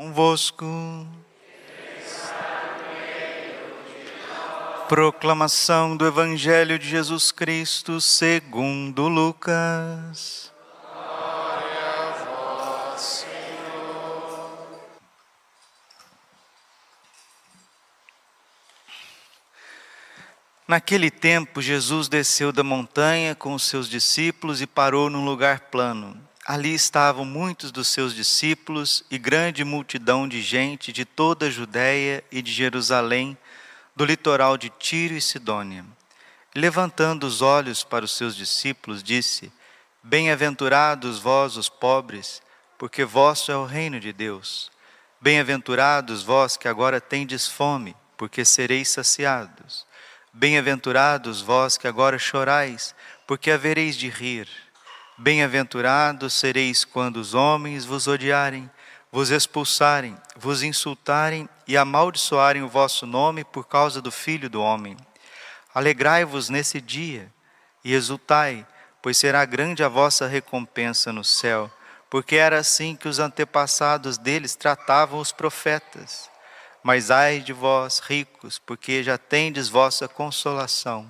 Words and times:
convosco. 0.00 0.64
Proclamação 4.88 5.94
do 5.94 6.06
Evangelho 6.06 6.78
de 6.78 6.88
Jesus 6.88 7.30
Cristo 7.30 8.00
segundo 8.00 9.08
Lucas. 9.08 10.50
Glória 10.90 11.84
a 11.98 12.12
vós, 12.24 13.00
Senhor. 13.02 14.80
Naquele 20.66 21.10
tempo, 21.10 21.60
Jesus 21.60 22.08
desceu 22.08 22.50
da 22.52 22.64
montanha 22.64 23.34
com 23.34 23.52
os 23.52 23.64
seus 23.64 23.86
discípulos 23.86 24.62
e 24.62 24.66
parou 24.66 25.10
num 25.10 25.26
lugar 25.26 25.60
plano. 25.70 26.29
Ali 26.52 26.74
estavam 26.74 27.24
muitos 27.24 27.70
dos 27.70 27.86
seus 27.86 28.12
discípulos 28.12 29.04
e 29.08 29.16
grande 29.18 29.62
multidão 29.62 30.26
de 30.26 30.42
gente 30.42 30.92
de 30.92 31.04
toda 31.04 31.46
a 31.46 31.48
Judéia 31.48 32.24
e 32.28 32.42
de 32.42 32.50
Jerusalém, 32.50 33.38
do 33.94 34.04
litoral 34.04 34.58
de 34.58 34.68
Tiro 34.68 35.14
e 35.14 35.20
Sidônia. 35.20 35.84
Levantando 36.52 37.24
os 37.24 37.40
olhos 37.40 37.84
para 37.84 38.04
os 38.04 38.16
seus 38.16 38.34
discípulos, 38.34 39.00
disse: 39.00 39.52
Bem-aventurados 40.02 41.20
vós, 41.20 41.56
os 41.56 41.68
pobres, 41.68 42.42
porque 42.76 43.04
vosso 43.04 43.52
é 43.52 43.56
o 43.56 43.64
reino 43.64 44.00
de 44.00 44.12
Deus. 44.12 44.72
Bem-aventurados 45.20 46.24
vós 46.24 46.56
que 46.56 46.66
agora 46.66 47.00
tendes 47.00 47.46
fome, 47.46 47.94
porque 48.16 48.44
sereis 48.44 48.88
saciados. 48.88 49.86
Bem-aventurados 50.32 51.40
vós 51.40 51.78
que 51.78 51.86
agora 51.86 52.18
chorais, 52.18 52.92
porque 53.24 53.52
havereis 53.52 53.96
de 53.96 54.08
rir. 54.08 54.48
Bem-aventurados 55.22 56.32
sereis 56.32 56.82
quando 56.82 57.18
os 57.18 57.34
homens 57.34 57.84
vos 57.84 58.08
odiarem, 58.08 58.70
vos 59.12 59.28
expulsarem, 59.28 60.16
vos 60.34 60.62
insultarem 60.62 61.46
e 61.68 61.76
amaldiçoarem 61.76 62.62
o 62.62 62.68
vosso 62.68 63.04
nome 63.04 63.44
por 63.44 63.68
causa 63.68 64.00
do 64.00 64.10
Filho 64.10 64.48
do 64.48 64.62
Homem. 64.62 64.96
Alegrai-vos 65.74 66.48
nesse 66.48 66.80
dia 66.80 67.30
e 67.84 67.92
exultai, 67.92 68.66
pois 69.02 69.18
será 69.18 69.44
grande 69.44 69.84
a 69.84 69.90
vossa 69.90 70.26
recompensa 70.26 71.12
no 71.12 71.22
céu, 71.22 71.70
porque 72.08 72.36
era 72.36 72.58
assim 72.58 72.96
que 72.96 73.06
os 73.06 73.18
antepassados 73.18 74.16
deles 74.16 74.54
tratavam 74.54 75.20
os 75.20 75.32
profetas. 75.32 76.30
Mas 76.82 77.10
ai 77.10 77.40
de 77.40 77.52
vós, 77.52 77.98
ricos, 77.98 78.58
porque 78.58 79.02
já 79.02 79.18
tendes 79.18 79.68
vossa 79.68 80.08
consolação. 80.08 81.06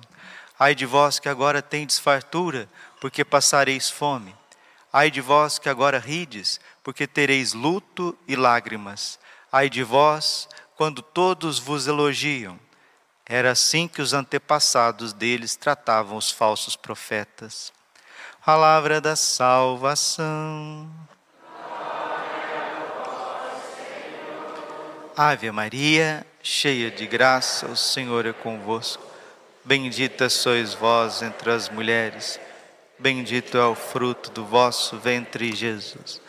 Ai 0.59 0.75
de 0.75 0.85
vós 0.85 1.17
que 1.17 1.29
agora 1.29 1.61
tendes 1.61 1.97
fartura, 1.97 2.67
porque 3.01 3.25
passareis 3.25 3.89
fome. 3.89 4.33
Ai 4.93 5.09
de 5.09 5.21
vós 5.21 5.57
que 5.57 5.67
agora 5.67 5.97
rides, 5.97 6.59
porque 6.83 7.07
tereis 7.07 7.51
luto 7.51 8.15
e 8.27 8.35
lágrimas. 8.35 9.19
Ai 9.51 9.69
de 9.71 9.83
vós, 9.83 10.47
quando 10.75 11.01
todos 11.01 11.57
vos 11.57 11.87
elogiam. 11.87 12.59
Era 13.25 13.51
assim 13.51 13.87
que 13.87 14.03
os 14.03 14.13
antepassados 14.13 15.13
deles 15.13 15.55
tratavam 15.55 16.15
os 16.15 16.29
falsos 16.29 16.75
profetas. 16.75 17.73
Palavra 18.45 19.01
da 19.01 19.15
salvação. 19.15 20.87
Ave 25.17 25.51
Maria, 25.51 26.25
cheia 26.43 26.91
de 26.91 27.07
graça, 27.07 27.65
o 27.65 27.75
Senhor 27.75 28.27
é 28.27 28.33
convosco. 28.33 29.03
Bendita 29.65 30.29
sois 30.29 30.75
vós 30.75 31.23
entre 31.23 31.49
as 31.49 31.67
mulheres 31.67 32.39
Bendito 33.01 33.57
é 33.57 33.65
o 33.65 33.73
fruto 33.73 34.29
do 34.29 34.45
vosso 34.45 34.95
ventre, 34.95 35.55
Jesus. 35.55 36.21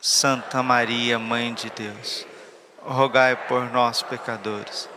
Santa 0.00 0.62
Maria, 0.62 1.18
Mãe 1.18 1.52
de 1.52 1.68
Deus, 1.70 2.24
rogai 2.80 3.34
por 3.34 3.68
nós, 3.72 4.02
pecadores, 4.02 4.88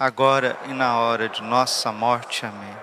agora 0.00 0.58
e 0.66 0.72
na 0.72 0.98
hora 0.98 1.28
de 1.28 1.40
nossa 1.44 1.92
morte. 1.92 2.44
Amém. 2.44 2.76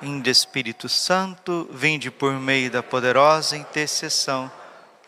Inde 0.00 0.30
Espírito 0.30 0.88
Santo, 0.88 1.68
vinde 1.72 2.08
por 2.08 2.34
meio 2.34 2.70
da 2.70 2.84
poderosa 2.84 3.56
intercessão, 3.56 4.48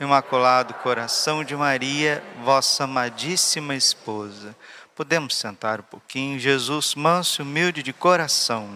Imaculado 0.00 0.75
Coração 0.75 1.44
de 1.44 1.54
Maria, 1.54 2.25
vossa 2.42 2.82
amadíssima 2.82 3.77
esposa. 3.77 4.56
Podemos 4.97 5.37
sentar 5.37 5.78
um 5.78 5.84
pouquinho, 5.84 6.41
Jesus, 6.41 6.97
manso 6.97 7.41
e 7.41 7.44
humilde 7.44 7.84
de 7.84 7.92
coração. 7.92 8.69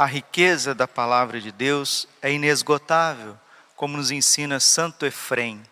A 0.00 0.06
riqueza 0.06 0.74
da 0.74 0.88
palavra 0.88 1.42
de 1.42 1.52
Deus 1.52 2.08
é 2.22 2.32
inesgotável, 2.32 3.38
como 3.76 3.98
nos 3.98 4.10
ensina 4.10 4.58
Santo 4.58 5.04
Efrem. 5.04 5.62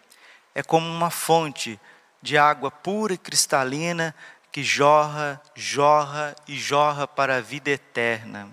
É 0.55 0.63
como 0.63 0.87
uma 0.87 1.09
fonte 1.09 1.81
de 2.21 2.37
água 2.37 2.71
pura 2.71 3.15
e 3.15 3.17
cristalina 3.17 4.15
que 4.53 4.63
jorra, 4.63 5.41
jorra 5.55 6.37
e 6.47 6.59
jorra 6.59 7.09
para 7.09 7.37
a 7.37 7.41
vida 7.41 7.71
eterna. 7.71 8.51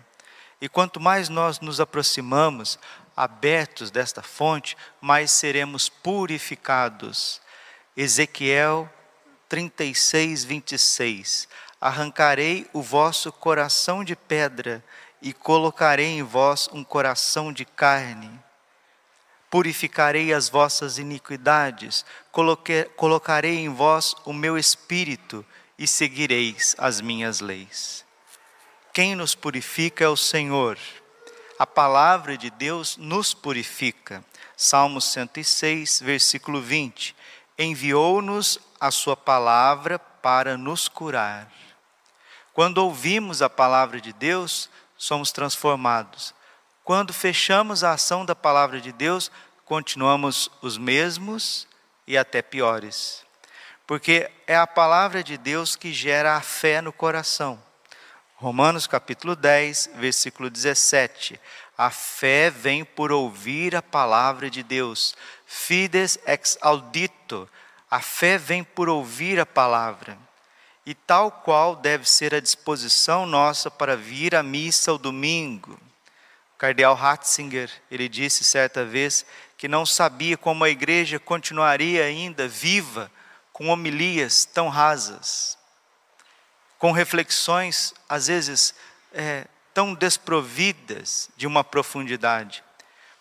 E 0.61 0.69
quanto 0.69 0.97
mais 0.97 1.27
nós 1.27 1.59
nos 1.59 1.81
aproximamos, 1.81 2.79
abertos 3.13 3.91
desta 3.91 4.21
fonte, 4.21 4.77
mais 5.01 5.29
seremos 5.29 5.89
purificados. 5.89 7.41
Ezequiel 7.97 8.89
36, 9.49 10.45
26. 10.45 11.49
Arrancarei 11.81 12.65
o 12.71 12.81
vosso 12.81 13.29
coração 13.29 14.05
de 14.05 14.15
pedra 14.15 14.81
e 15.25 15.33
colocarei 15.33 16.19
em 16.19 16.21
vós 16.21 16.69
um 16.71 16.83
coração 16.83 17.51
de 17.51 17.65
carne. 17.65 18.29
Purificarei 19.49 20.31
as 20.31 20.49
vossas 20.49 20.99
iniquidades, 20.99 22.05
colocarei 22.95 23.57
em 23.57 23.69
vós 23.69 24.13
o 24.23 24.31
meu 24.31 24.55
espírito 24.55 25.43
e 25.79 25.87
seguireis 25.87 26.75
as 26.77 27.01
minhas 27.01 27.39
leis. 27.39 28.05
Quem 28.93 29.15
nos 29.15 29.33
purifica 29.33 30.03
é 30.03 30.07
o 30.07 30.15
Senhor. 30.15 30.77
A 31.57 31.65
palavra 31.65 32.37
de 32.37 32.51
Deus 32.51 32.95
nos 32.95 33.33
purifica. 33.33 34.23
Salmo 34.55 35.01
106, 35.01 36.01
versículo 36.01 36.61
20. 36.61 37.15
Enviou-nos 37.57 38.59
a 38.79 38.91
sua 38.91 39.17
palavra 39.17 39.97
para 39.97 40.55
nos 40.55 40.87
curar. 40.87 41.51
Quando 42.53 42.77
ouvimos 42.77 43.41
a 43.41 43.49
palavra 43.49 43.99
de 43.99 44.13
Deus, 44.13 44.69
somos 44.97 45.31
transformados. 45.31 46.33
Quando 46.83 47.13
fechamos 47.13 47.83
a 47.83 47.93
ação 47.93 48.25
da 48.25 48.35
palavra 48.35 48.79
de 48.79 48.91
Deus, 48.91 49.31
continuamos 49.65 50.49
os 50.61 50.77
mesmos 50.77 51.67
e 52.07 52.17
até 52.17 52.41
piores. 52.41 53.25
Porque 53.87 54.29
é 54.47 54.55
a 54.55 54.67
palavra 54.67 55.23
de 55.23 55.37
Deus 55.37 55.75
que 55.75 55.91
gera 55.91 56.35
a 56.35 56.41
fé 56.41 56.81
no 56.81 56.93
coração. 56.93 57.61
Romanos 58.35 58.87
capítulo 58.87 59.35
10, 59.35 59.91
versículo 59.95 60.49
17. 60.49 61.39
A 61.77 61.89
fé 61.89 62.49
vem 62.49 62.85
por 62.85 63.11
ouvir 63.11 63.75
a 63.75 63.81
palavra 63.81 64.49
de 64.49 64.61
Deus. 64.61 65.15
Fides 65.45 66.19
ex 66.25 66.57
audito. 66.61 67.49
A 67.89 67.99
fé 68.01 68.37
vem 68.37 68.63
por 68.63 68.89
ouvir 68.89 69.39
a 69.39 69.45
palavra 69.45 70.17
e 70.85 70.93
tal 70.93 71.31
qual 71.31 71.75
deve 71.75 72.07
ser 72.07 72.35
a 72.35 72.39
disposição 72.39 73.25
nossa 73.25 73.71
para 73.71 73.97
vir 73.97 74.35
à 74.35 74.43
missa 74.43 74.91
ao 74.91 74.97
domingo. 74.97 75.79
O 76.53 76.57
cardeal 76.57 76.93
Ratzinger, 76.93 77.71
ele 77.89 78.07
disse 78.07 78.43
certa 78.43 78.85
vez 78.85 79.25
que 79.57 79.67
não 79.67 79.85
sabia 79.85 80.37
como 80.37 80.63
a 80.63 80.69
igreja 80.69 81.19
continuaria 81.19 82.03
ainda 82.03 82.47
viva 82.47 83.11
com 83.51 83.69
homilias 83.69 84.45
tão 84.45 84.69
rasas, 84.69 85.57
com 86.77 86.91
reflexões 86.91 87.93
às 88.07 88.27
vezes 88.27 88.75
é, 89.11 89.47
tão 89.73 89.93
desprovidas 89.93 91.29
de 91.35 91.47
uma 91.47 91.63
profundidade, 91.63 92.63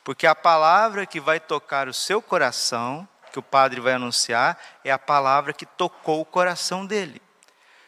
porque 0.02 0.26
a 0.26 0.34
palavra 0.34 1.06
que 1.06 1.19
vai 1.19 1.41
tocar 1.41 1.88
o 1.88 1.94
seu 1.94 2.20
coração, 2.20 3.08
que 3.32 3.38
o 3.38 3.42
padre 3.42 3.81
vai 3.81 3.94
anunciar, 3.94 4.58
é 4.84 4.90
a 4.93 4.99
palavra 4.99 5.52
que 5.52 5.64
tocou 5.64 6.20
o 6.20 6.26
coração 6.26 6.84
dele. 6.84 7.22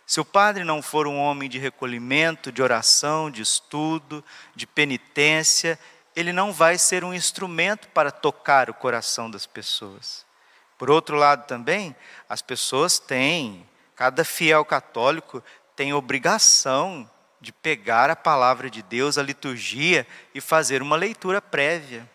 Se 0.06 0.20
o 0.20 0.25
padre 0.25 0.62
não 0.62 0.81
for 0.81 1.08
um 1.08 1.19
homem 1.19 1.49
de 1.49 1.58
recolhimento, 1.58 2.53
de 2.53 2.62
oração, 2.62 3.29
de 3.29 3.43
estudo, 3.43 4.25
de 4.55 4.64
penitência, 4.64 5.76
ele 6.14 6.32
não 6.32 6.53
vai 6.53 6.79
ser 6.79 7.03
um 7.03 7.12
instrumento 7.12 7.88
para 7.88 8.12
tocar 8.12 8.70
o 8.70 8.75
coração 8.75 9.29
das 9.29 9.47
pessoas. 9.47 10.25
Por 10.79 10.91
outro 10.91 11.17
lado, 11.17 11.47
também, 11.47 11.94
as 12.29 12.41
pessoas 12.41 13.00
têm, 13.00 13.69
cada 13.97 14.25
fiel 14.25 14.64
católico 14.64 15.43
tem 15.75 15.93
obrigação 15.93 17.11
de 17.41 17.52
pegar 17.52 18.09
a 18.09 18.17
palavra 18.17 18.70
de 18.70 18.82
Deus, 18.82 19.19
a 19.19 19.23
liturgia, 19.23 20.06
e 20.32 20.41
fazer 20.41 20.82
uma 20.82 20.97
leitura 20.97 21.43
prévia. 21.43 22.09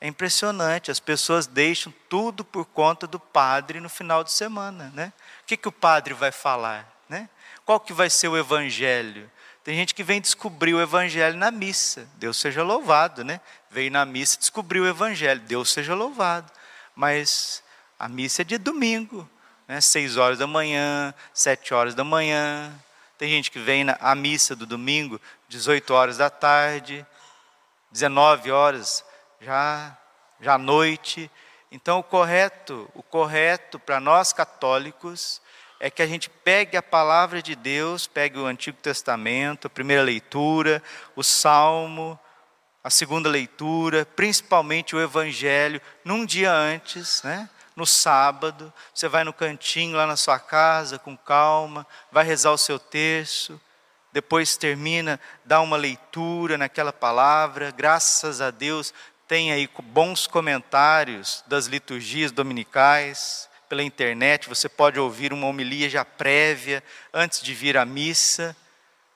É 0.00 0.08
impressionante, 0.08 0.90
as 0.90 1.00
pessoas 1.00 1.46
deixam 1.46 1.92
tudo 2.08 2.44
por 2.44 2.64
conta 2.66 3.06
do 3.06 3.18
padre 3.18 3.80
no 3.80 3.88
final 3.88 4.24
de 4.24 4.32
semana. 4.32 4.92
Né? 4.94 5.12
O 5.42 5.46
que, 5.46 5.56
que 5.56 5.68
o 5.68 5.72
padre 5.72 6.14
vai 6.14 6.32
falar? 6.32 6.97
Né? 7.08 7.28
Qual 7.64 7.80
que 7.80 7.92
vai 7.92 8.10
ser 8.10 8.28
o 8.28 8.36
evangelho? 8.36 9.30
Tem 9.64 9.76
gente 9.76 9.94
que 9.94 10.02
vem 10.02 10.20
descobrir 10.20 10.74
o 10.74 10.80
evangelho 10.80 11.36
na 11.36 11.50
missa. 11.50 12.08
Deus 12.14 12.38
seja 12.38 12.62
louvado, 12.62 13.22
né? 13.22 13.40
Veio 13.70 13.90
na 13.90 14.04
missa 14.04 14.38
descobriu 14.38 14.84
o 14.84 14.88
evangelho. 14.88 15.40
Deus 15.40 15.70
seja 15.70 15.94
louvado. 15.94 16.50
mas 16.94 17.62
a 17.98 18.08
missa 18.08 18.42
é 18.42 18.44
de 18.44 18.58
domingo, 18.58 19.28
né? 19.66 19.80
seis 19.80 20.16
horas 20.16 20.38
da 20.38 20.46
manhã, 20.46 21.12
sete 21.34 21.74
horas 21.74 21.94
da 21.94 22.04
manhã. 22.04 22.72
Tem 23.18 23.28
gente 23.28 23.50
que 23.50 23.58
vem 23.58 23.82
na 23.82 23.96
a 24.00 24.14
missa 24.14 24.54
do 24.54 24.64
domingo, 24.64 25.20
18 25.48 25.92
horas 25.92 26.16
da 26.16 26.30
tarde, 26.30 27.04
19 27.90 28.52
horas 28.52 29.04
já, 29.40 29.98
já 30.40 30.54
à 30.54 30.58
noite. 30.58 31.30
Então 31.70 31.98
o 31.98 32.02
correto, 32.02 32.88
o 32.94 33.02
correto 33.02 33.78
para 33.78 33.98
nós 33.98 34.32
católicos 34.32 35.42
é 35.80 35.90
que 35.90 36.02
a 36.02 36.06
gente 36.06 36.28
pegue 36.28 36.76
a 36.76 36.82
palavra 36.82 37.40
de 37.40 37.54
Deus, 37.54 38.06
pegue 38.06 38.38
o 38.38 38.46
Antigo 38.46 38.78
Testamento, 38.78 39.66
a 39.66 39.70
primeira 39.70 40.02
leitura, 40.02 40.82
o 41.14 41.22
Salmo, 41.22 42.18
a 42.82 42.90
segunda 42.90 43.28
leitura, 43.28 44.06
principalmente 44.16 44.96
o 44.96 45.00
Evangelho, 45.00 45.80
num 46.04 46.24
dia 46.24 46.52
antes, 46.52 47.22
né? 47.22 47.48
no 47.78 47.86
sábado, 47.86 48.72
você 48.92 49.08
vai 49.08 49.22
no 49.22 49.32
cantinho 49.32 49.96
lá 49.96 50.04
na 50.04 50.16
sua 50.16 50.38
casa, 50.40 50.98
com 50.98 51.16
calma, 51.16 51.86
vai 52.10 52.24
rezar 52.24 52.50
o 52.50 52.58
seu 52.58 52.76
terço, 52.76 53.60
depois 54.12 54.56
termina, 54.56 55.20
dá 55.44 55.60
uma 55.60 55.76
leitura 55.76 56.58
naquela 56.58 56.92
palavra, 56.92 57.70
graças 57.70 58.40
a 58.40 58.50
Deus, 58.50 58.92
tem 59.28 59.52
aí 59.52 59.70
bons 59.84 60.26
comentários 60.26 61.44
das 61.46 61.66
liturgias 61.66 62.32
dominicais, 62.32 63.47
pela 63.68 63.82
internet, 63.82 64.48
você 64.48 64.68
pode 64.68 64.98
ouvir 64.98 65.32
uma 65.32 65.46
homilia 65.46 65.88
já 65.88 66.04
prévia, 66.04 66.82
antes 67.12 67.42
de 67.42 67.52
vir 67.54 67.76
à 67.76 67.84
missa, 67.84 68.56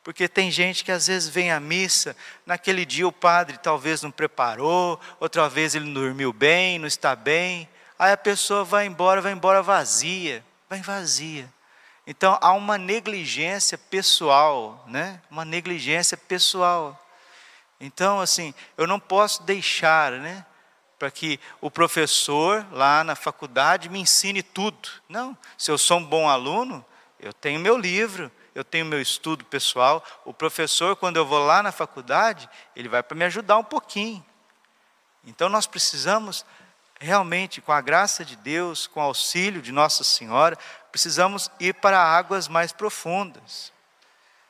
porque 0.05 0.29
tem 0.29 0.51
gente 0.51 0.85
que 0.85 0.93
às 0.93 1.07
vezes 1.07 1.29
vem 1.29 1.51
à 1.51 1.61
missa, 1.61 2.17
naquele 2.45 2.85
dia 2.85 3.07
o 3.07 3.13
padre 3.13 3.59
talvez 3.59 4.03
não 4.03 4.11
preparou, 4.11 5.01
outra 5.21 5.49
vez 5.49 5.75
ele 5.75 5.87
não 5.87 5.95
dormiu 5.95 6.33
bem, 6.33 6.79
não 6.79 6.87
está 6.87 7.15
bem, 7.15 7.69
aí 7.99 8.13
a 8.13 8.17
pessoa 8.17 8.65
vai 8.65 8.87
embora, 8.87 9.21
vai 9.21 9.33
embora 9.33 9.63
vazia, 9.63 10.45
vai 10.69 10.81
vazia. 10.81 11.49
Então 12.07 12.37
há 12.41 12.53
uma 12.53 12.77
negligência 12.77 13.79
pessoal, 13.79 14.85
né? 14.89 15.21
Uma 15.31 15.45
negligência 15.45 16.17
pessoal. 16.17 16.99
Então, 17.81 18.21
assim, 18.21 18.55
eu 18.77 18.87
não 18.87 19.01
posso 19.01 19.43
deixar, 19.43 20.13
né? 20.13 20.45
Para 21.03 21.11
que 21.11 21.41
o 21.61 21.69
professor 21.69 22.65
lá 22.71 23.03
na 23.03 23.17
faculdade 23.17 23.89
me 23.89 23.99
ensine 23.99 24.41
tudo. 24.41 24.89
Não, 25.09 25.37
se 25.59 25.69
eu 25.69 25.77
sou 25.77 25.99
um 25.99 26.05
bom 26.05 26.29
aluno, 26.29 26.85
eu 27.19 27.33
tenho 27.33 27.59
meu 27.59 27.77
livro, 27.77 28.31
eu 28.55 28.63
tenho 28.63 28.87
meu 28.87 29.01
estudo 29.01 29.45
pessoal. 29.45 30.05
O 30.25 30.33
professor, 30.33 30.95
quando 30.95 31.17
eu 31.17 31.27
vou 31.27 31.45
lá 31.45 31.61
na 31.61 31.73
faculdade, 31.73 32.49
ele 32.77 32.89
vai 32.89 33.03
para 33.03 33.17
me 33.17 33.25
ajudar 33.25 33.59
um 33.59 33.65
pouquinho. 33.65 34.25
Então 35.27 35.49
nós 35.49 35.67
precisamos 35.67 36.47
realmente, 37.01 37.61
com 37.61 37.73
a 37.73 37.81
graça 37.81 38.25
de 38.25 38.37
Deus, 38.37 38.87
com 38.87 39.01
o 39.01 39.03
auxílio 39.03 39.61
de 39.61 39.73
Nossa 39.73 40.05
Senhora, 40.05 40.57
precisamos 40.93 41.51
ir 41.59 41.75
para 41.75 42.01
águas 42.01 42.47
mais 42.47 42.71
profundas. 42.71 43.73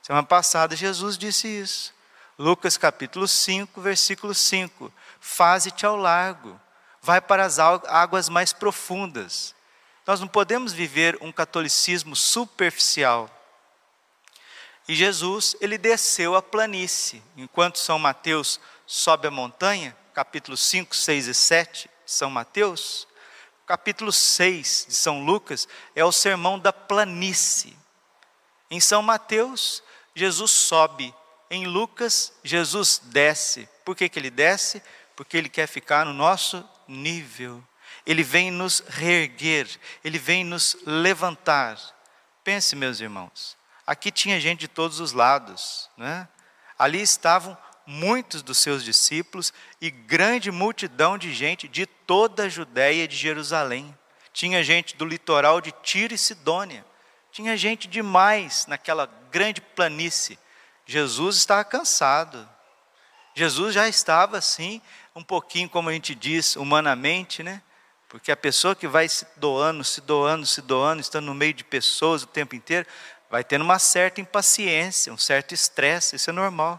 Semana 0.02 0.26
passada 0.26 0.76
Jesus 0.76 1.16
disse 1.16 1.48
isso. 1.48 1.94
Lucas 2.38 2.76
capítulo 2.76 3.26
5, 3.26 3.80
versículo 3.80 4.34
5. 4.34 4.92
Faze-te 5.24 5.86
ao 5.86 5.96
largo, 5.96 6.60
vai 7.00 7.20
para 7.20 7.44
as 7.44 7.60
águas 7.60 8.28
mais 8.28 8.52
profundas. 8.52 9.54
Nós 10.04 10.18
não 10.18 10.26
podemos 10.26 10.72
viver 10.72 11.16
um 11.20 11.30
catolicismo 11.30 12.16
superficial. 12.16 13.30
E 14.88 14.96
Jesus, 14.96 15.54
ele 15.60 15.78
desceu 15.78 16.34
a 16.34 16.42
planície. 16.42 17.22
Enquanto 17.36 17.78
São 17.78 18.00
Mateus 18.00 18.58
sobe 18.84 19.28
a 19.28 19.30
montanha, 19.30 19.96
capítulo 20.12 20.56
5, 20.56 20.94
6 20.94 21.28
e 21.28 21.34
7, 21.34 21.90
são 22.04 22.28
Mateus, 22.28 23.06
capítulo 23.64 24.10
6 24.10 24.86
de 24.88 24.94
São 24.94 25.24
Lucas 25.24 25.68
é 25.94 26.04
o 26.04 26.10
sermão 26.10 26.58
da 26.58 26.72
planície. 26.72 27.78
Em 28.68 28.80
São 28.80 29.02
Mateus, 29.02 29.84
Jesus 30.16 30.50
sobe. 30.50 31.14
Em 31.48 31.64
Lucas, 31.64 32.32
Jesus 32.42 33.00
desce. 33.04 33.68
Por 33.84 33.94
que, 33.94 34.08
que 34.08 34.18
ele 34.18 34.30
desce? 34.30 34.82
Porque 35.16 35.36
ele 35.36 35.48
quer 35.48 35.66
ficar 35.66 36.04
no 36.04 36.12
nosso 36.12 36.68
nível. 36.88 37.62
Ele 38.06 38.22
vem 38.22 38.50
nos 38.50 38.80
reerguer, 38.88 39.68
ele 40.02 40.18
vem 40.18 40.44
nos 40.44 40.76
levantar. 40.84 41.78
Pense, 42.42 42.74
meus 42.74 43.00
irmãos, 43.00 43.56
aqui 43.86 44.10
tinha 44.10 44.40
gente 44.40 44.60
de 44.60 44.68
todos 44.68 44.98
os 44.98 45.12
lados, 45.12 45.88
né? 45.96 46.26
ali 46.78 47.00
estavam 47.00 47.56
muitos 47.86 48.42
dos 48.42 48.58
seus 48.58 48.84
discípulos 48.84 49.52
e 49.80 49.90
grande 49.90 50.50
multidão 50.50 51.16
de 51.16 51.32
gente 51.32 51.68
de 51.68 51.86
toda 51.86 52.44
a 52.44 52.48
Judéia 52.48 53.04
e 53.04 53.08
de 53.08 53.16
Jerusalém. 53.16 53.96
Tinha 54.32 54.64
gente 54.64 54.96
do 54.96 55.04
litoral 55.04 55.60
de 55.60 55.72
Tiro 55.82 56.14
e 56.14 56.18
Sidônia. 56.18 56.84
Tinha 57.30 57.56
gente 57.56 57.86
demais 57.86 58.66
naquela 58.66 59.06
grande 59.30 59.60
planície. 59.60 60.38
Jesus 60.86 61.36
estava 61.36 61.64
cansado. 61.64 62.48
Jesus 63.34 63.74
já 63.74 63.88
estava 63.88 64.38
assim, 64.38 64.82
um 65.14 65.22
pouquinho, 65.22 65.68
como 65.68 65.88
a 65.88 65.92
gente 65.92 66.14
diz, 66.14 66.56
humanamente, 66.56 67.42
né? 67.42 67.62
Porque 68.08 68.30
a 68.30 68.36
pessoa 68.36 68.74
que 68.74 68.86
vai 68.86 69.08
se 69.08 69.26
doando, 69.36 69.82
se 69.82 70.00
doando, 70.00 70.46
se 70.46 70.60
doando, 70.60 71.00
estando 71.00 71.26
no 71.26 71.34
meio 71.34 71.54
de 71.54 71.64
pessoas 71.64 72.22
o 72.22 72.26
tempo 72.26 72.54
inteiro, 72.54 72.86
vai 73.30 73.42
tendo 73.42 73.62
uma 73.62 73.78
certa 73.78 74.20
impaciência, 74.20 75.12
um 75.12 75.18
certo 75.18 75.54
estresse, 75.54 76.16
isso 76.16 76.28
é 76.28 76.32
normal. 76.32 76.78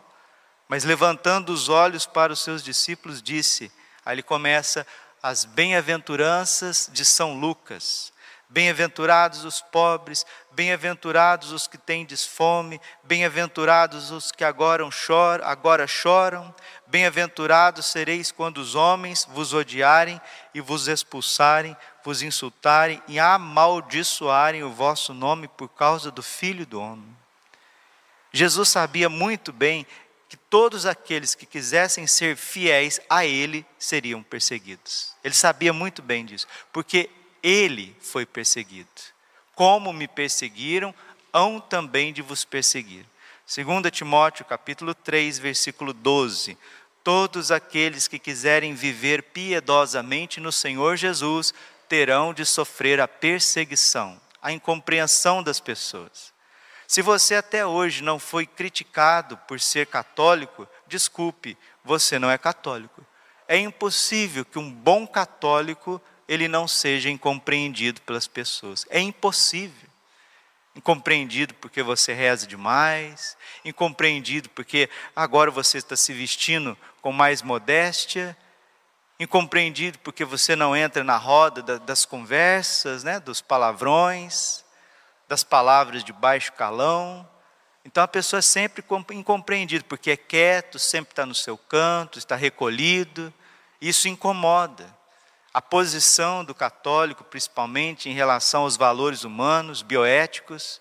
Mas 0.68 0.83
levantando 0.83 1.51
os 1.51 1.69
olhos 1.69 2.06
para 2.06 2.31
os 2.31 2.41
seus 2.41 2.63
discípulos, 2.63 3.21
disse: 3.21 3.71
aí 4.06 4.15
ele 4.15 4.24
começa 4.24 4.86
as 5.21 5.45
bem-aventuranças 5.45 6.89
de 6.91 7.03
São 7.06 7.39
Lucas. 7.39 8.13
Bem-aventurados 8.50 9.45
os 9.45 9.62
pobres, 9.62 10.24
bem-aventurados 10.51 11.51
os 11.51 11.65
que 11.65 11.77
têm 11.77 12.06
fome, 12.15 12.79
bem-aventurados 13.03 14.12
os 14.12 14.31
que 14.31 14.44
agora 14.44 14.88
choram, 14.91 15.47
agora 15.47 15.88
choram, 15.88 16.53
bem-aventurados 16.94 17.88
sereis 17.88 18.31
quando 18.31 18.60
os 18.60 18.75
homens 18.75 19.28
vos 19.31 19.51
odiarem 19.51 20.22
e 20.54 20.62
vos 20.62 20.88
expulsarem, 20.88 21.75
vos 22.06 22.22
insultarem 22.22 23.01
e 23.07 23.18
amaldiçoarem 23.18 24.62
o 24.62 24.69
vosso 24.69 25.12
nome 25.12 25.48
por 25.48 25.69
causa 25.69 26.12
do 26.12 26.22
Filho 26.22 26.68
do 26.68 26.80
Homem. 26.80 27.18
Jesus 28.31 28.69
sabia 28.69 29.10
muito 29.10 29.51
bem 29.51 29.88
que 30.30 30.38
todos 30.38 30.86
aqueles 30.86 31.34
que 31.34 31.48
quisessem 31.48 32.06
ser 32.06 32.38
fiéis 32.38 33.01
a 33.10 33.25
Ele 33.25 33.66
seriam 33.80 34.22
perseguidos. 34.22 35.16
Ele 35.24 35.34
sabia 35.34 35.74
muito 35.74 36.00
bem 36.04 36.24
disso, 36.24 36.46
porque 36.72 37.10
Ele 37.42 37.98
foi 38.01 38.24
perseguido. 38.24 38.88
Como 39.56 39.91
me 39.91 40.08
perseguiram, 40.08 40.94
hão 41.34 41.60
também 41.60 42.13
de 42.13 42.22
vos 42.22 42.46
perseguir. 42.46 43.03
2 43.46 43.91
Timóteo 43.91 44.46
capítulo 44.46 44.96
3, 44.96 45.38
versículo 45.38 45.91
12. 45.91 46.58
Todos 47.03 47.51
aqueles 47.51 48.07
que 48.07 48.17
quiserem 48.17 48.74
viver 48.74 49.24
piedosamente 49.24 50.39
no 50.39 50.51
Senhor 50.51 50.95
Jesus 50.95 51.53
terão 51.89 52.33
de 52.33 52.45
sofrer 52.45 53.01
a 53.01 53.07
perseguição, 53.07 54.19
a 54.41 54.51
incompreensão 54.51 55.43
das 55.43 55.60
pessoas. 55.60 56.33
Se 56.88 57.01
você 57.01 57.36
até 57.36 57.65
hoje 57.65 58.03
não 58.03 58.19
foi 58.19 58.45
criticado 58.45 59.36
por 59.48 59.60
ser 59.60 59.88
católico, 59.88 60.67
desculpe, 60.88 61.57
você 61.83 62.17
não 62.17 62.31
é 62.31 62.38
católico. 62.38 63.05
É 63.48 63.57
impossível 63.57 64.45
que 64.45 64.57
um 64.60 64.72
bom 64.72 65.05
católico 65.05 66.01
ele 66.27 66.48
não 66.48 66.67
seja 66.67 67.10
incompreendido 67.10 68.01
pelas 68.01 68.27
pessoas. 68.27 68.86
É 68.89 69.00
impossível. 69.00 69.89
Incompreendido 70.75 71.53
porque 71.55 71.83
você 71.83 72.13
reza 72.13 72.48
demais, 72.48 73.38
incompreendido 73.63 74.50
porque 74.50 74.89
agora 75.15 75.51
você 75.51 75.77
está 75.77 75.95
se 75.95 76.13
vestindo 76.13 76.77
com 77.03 77.12
mais 77.12 77.43
modéstia, 77.43 78.36
incompreendido 79.19 80.00
porque 80.00 80.25
você 80.25 80.55
não 80.55 80.75
entra 80.75 81.03
na 81.03 81.17
roda 81.17 81.77
das 81.77 82.03
conversas, 82.03 83.03
né, 83.03 83.19
dos 83.19 83.41
palavrões 83.41 84.63
das 85.27 85.43
palavras 85.43 86.03
de 86.03 86.13
baixo 86.13 86.53
calão. 86.53 87.27
Então 87.83 88.03
a 88.03 88.07
pessoa 88.07 88.38
é 88.38 88.41
sempre 88.41 88.83
incompreendida, 89.12 89.83
porque 89.89 90.12
é 90.12 90.17
quieto, 90.17 90.77
sempre 90.77 91.12
está 91.12 91.25
no 91.25 91.36
seu 91.36 91.57
canto, 91.57 92.19
está 92.19 92.36
recolhido. 92.36 93.33
Isso 93.81 94.07
incomoda. 94.07 94.86
A 95.53 95.62
posição 95.62 96.43
do 96.43 96.53
católico, 96.53 97.24
principalmente 97.24 98.10
em 98.10 98.13
relação 98.13 98.62
aos 98.62 98.77
valores 98.77 99.24
humanos, 99.24 99.81
bioéticos. 99.81 100.79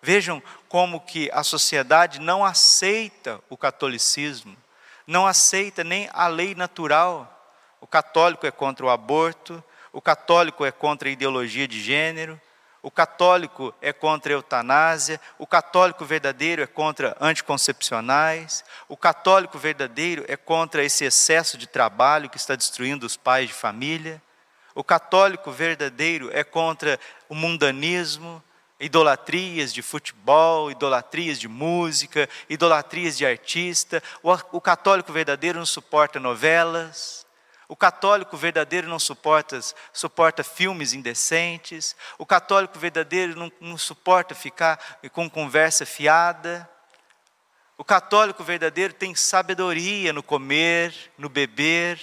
Vejam 0.00 0.42
como 0.68 1.00
que 1.00 1.30
a 1.32 1.44
sociedade 1.44 2.20
não 2.20 2.44
aceita 2.44 3.40
o 3.48 3.56
catolicismo, 3.56 4.56
não 5.06 5.26
aceita 5.26 5.82
nem 5.82 6.08
a 6.12 6.26
lei 6.26 6.54
natural. 6.54 7.28
O 7.80 7.86
católico 7.86 8.46
é 8.46 8.50
contra 8.50 8.86
o 8.86 8.90
aborto, 8.90 9.62
o 9.92 10.00
católico 10.00 10.64
é 10.64 10.70
contra 10.70 11.08
a 11.08 11.12
ideologia 11.12 11.68
de 11.68 11.80
gênero, 11.80 12.40
o 12.82 12.90
católico 12.90 13.72
é 13.80 13.92
contra 13.92 14.32
a 14.32 14.34
eutanásia, 14.34 15.20
o 15.38 15.46
católico 15.46 16.04
verdadeiro 16.04 16.62
é 16.62 16.66
contra 16.66 17.16
anticoncepcionais, 17.20 18.64
o 18.88 18.96
católico 18.96 19.56
verdadeiro 19.56 20.24
é 20.26 20.36
contra 20.36 20.82
esse 20.82 21.04
excesso 21.04 21.56
de 21.56 21.68
trabalho 21.68 22.28
que 22.28 22.36
está 22.36 22.56
destruindo 22.56 23.06
os 23.06 23.16
pais 23.16 23.48
de 23.48 23.54
família. 23.54 24.20
O 24.74 24.82
católico 24.82 25.52
verdadeiro 25.52 26.28
é 26.32 26.42
contra 26.42 26.98
o 27.28 27.34
mundanismo, 27.34 28.42
idolatrias 28.82 29.72
de 29.72 29.80
futebol, 29.80 30.68
idolatrias 30.68 31.38
de 31.38 31.46
música, 31.46 32.28
idolatrias 32.48 33.16
de 33.16 33.24
artista. 33.24 34.02
O, 34.22 34.60
católico 34.60 35.12
verdadeiro 35.12 35.60
não 35.60 35.66
suporta 35.66 36.18
novelas. 36.18 37.24
O 37.68 37.76
católico 37.76 38.36
verdadeiro 38.36 38.88
não 38.88 38.98
suporta, 38.98 39.58
suporta 39.92 40.42
filmes 40.42 40.92
indecentes. 40.92 41.94
O 42.18 42.26
católico 42.26 42.76
verdadeiro 42.76 43.38
não, 43.38 43.52
não 43.60 43.78
suporta 43.78 44.34
ficar 44.34 44.98
com 45.12 45.30
conversa 45.30 45.86
fiada. 45.86 46.68
O 47.78 47.84
católico 47.84 48.42
verdadeiro 48.42 48.92
tem 48.92 49.14
sabedoria 49.14 50.12
no 50.12 50.24
comer, 50.24 50.92
no 51.16 51.28
beber. 51.28 52.00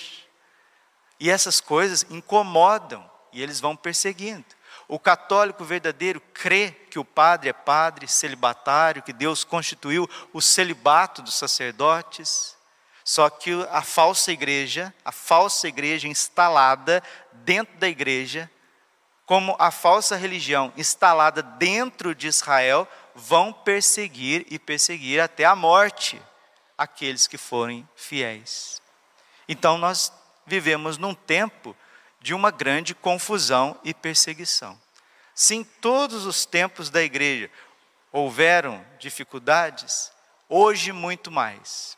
E 1.19 1.29
essas 1.29 1.59
coisas 1.59 2.05
incomodam 2.09 3.09
e 3.33 3.43
eles 3.43 3.59
vão 3.59 3.75
perseguindo. 3.75 4.58
O 4.89 4.97
católico 4.97 5.63
verdadeiro 5.63 6.19
crê 6.33 6.71
que 6.71 6.97
o 6.97 7.05
padre 7.05 7.51
é 7.51 7.53
padre 7.53 8.07
celibatário, 8.07 9.03
que 9.03 9.13
Deus 9.13 9.43
constituiu 9.43 10.09
o 10.33 10.41
celibato 10.41 11.21
dos 11.21 11.35
sacerdotes. 11.35 12.57
Só 13.03 13.29
que 13.29 13.51
a 13.69 13.83
falsa 13.83 14.31
igreja, 14.31 14.91
a 15.05 15.11
falsa 15.11 15.67
igreja 15.67 16.07
instalada 16.07 17.03
dentro 17.31 17.77
da 17.77 17.87
igreja, 17.87 18.49
como 19.27 19.55
a 19.59 19.69
falsa 19.69 20.15
religião 20.15 20.73
instalada 20.75 21.43
dentro 21.43 22.15
de 22.15 22.25
Israel, 22.25 22.87
vão 23.13 23.53
perseguir 23.53 24.43
e 24.49 24.57
perseguir 24.57 25.21
até 25.21 25.45
a 25.45 25.55
morte 25.55 26.19
aqueles 26.75 27.27
que 27.27 27.37
forem 27.37 27.87
fiéis. 27.95 28.81
Então 29.47 29.77
nós 29.77 30.11
vivemos 30.47 30.97
num 30.97 31.13
tempo 31.13 31.75
de 32.19 32.33
uma 32.33 32.51
grande 32.51 32.93
confusão 32.93 33.79
e 33.83 33.93
perseguição. 33.93 34.79
Se 35.33 35.55
em 35.55 35.63
todos 35.63 36.25
os 36.25 36.45
tempos 36.45 36.89
da 36.89 37.01
igreja 37.01 37.49
houveram 38.11 38.85
dificuldades, 38.99 40.11
hoje 40.47 40.91
muito 40.91 41.31
mais. 41.31 41.97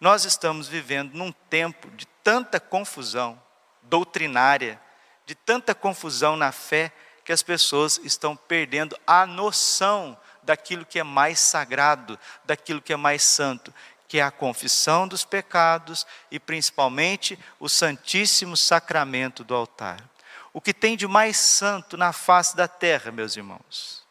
Nós 0.00 0.24
estamos 0.24 0.66
vivendo 0.66 1.14
num 1.14 1.30
tempo 1.30 1.90
de 1.92 2.06
tanta 2.24 2.58
confusão 2.58 3.40
doutrinária, 3.82 4.80
de 5.24 5.34
tanta 5.34 5.74
confusão 5.74 6.36
na 6.36 6.50
fé, 6.50 6.92
que 7.24 7.32
as 7.32 7.42
pessoas 7.42 8.00
estão 8.02 8.34
perdendo 8.34 8.98
a 9.06 9.24
noção 9.26 10.18
daquilo 10.42 10.84
que 10.84 10.98
é 10.98 11.04
mais 11.04 11.38
sagrado, 11.38 12.18
daquilo 12.44 12.82
que 12.82 12.92
é 12.92 12.96
mais 12.96 13.22
santo, 13.22 13.72
que 14.12 14.18
é 14.18 14.22
a 14.22 14.30
confissão 14.30 15.08
dos 15.08 15.24
pecados 15.24 16.06
e 16.30 16.38
principalmente 16.38 17.38
o 17.58 17.66
Santíssimo 17.66 18.58
Sacramento 18.58 19.42
do 19.42 19.54
altar. 19.54 20.06
O 20.52 20.60
que 20.60 20.74
tem 20.74 20.98
de 20.98 21.06
mais 21.08 21.38
santo 21.38 21.96
na 21.96 22.12
face 22.12 22.54
da 22.54 22.68
terra, 22.68 23.10
meus 23.10 23.38
irmãos, 23.38 24.04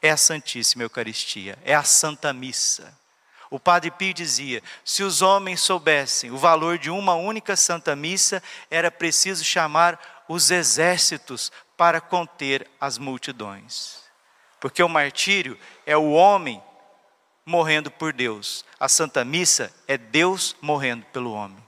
é 0.00 0.08
a 0.08 0.16
Santíssima 0.16 0.82
Eucaristia, 0.82 1.58
é 1.62 1.74
a 1.74 1.82
Santa 1.82 2.32
Missa. 2.32 2.98
O 3.50 3.60
Padre 3.60 3.90
Pio 3.90 4.14
dizia: 4.14 4.62
se 4.82 5.02
os 5.02 5.20
homens 5.20 5.60
soubessem 5.60 6.30
o 6.30 6.38
valor 6.38 6.78
de 6.78 6.88
uma 6.88 7.12
única 7.12 7.54
Santa 7.54 7.94
Missa, 7.94 8.42
era 8.70 8.90
preciso 8.90 9.44
chamar 9.44 10.24
os 10.26 10.50
exércitos 10.50 11.52
para 11.76 12.00
conter 12.00 12.66
as 12.80 12.96
multidões. 12.96 13.98
Porque 14.58 14.82
o 14.82 14.88
martírio 14.88 15.58
é 15.84 15.98
o 15.98 16.12
homem 16.12 16.62
morrendo 17.48 17.90
por 17.90 18.12
Deus. 18.12 18.62
A 18.78 18.88
Santa 18.88 19.24
Missa 19.24 19.72
é 19.88 19.96
Deus 19.96 20.54
morrendo 20.60 21.06
pelo 21.06 21.32
homem 21.32 21.66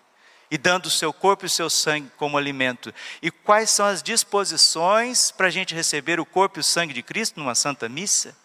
e 0.50 0.58
dando 0.58 0.86
o 0.86 0.90
seu 0.90 1.12
corpo 1.12 1.44
e 1.44 1.46
o 1.46 1.50
seu 1.50 1.70
sangue 1.70 2.10
como 2.18 2.36
alimento. 2.36 2.92
E 3.22 3.30
quais 3.30 3.70
são 3.70 3.86
as 3.86 4.02
disposições 4.02 5.30
para 5.30 5.46
a 5.46 5.50
gente 5.50 5.74
receber 5.74 6.20
o 6.20 6.26
corpo 6.26 6.58
e 6.58 6.60
o 6.60 6.64
sangue 6.64 6.92
de 6.92 7.02
Cristo 7.02 7.40
numa 7.40 7.54
Santa 7.54 7.88
Missa? 7.88 8.36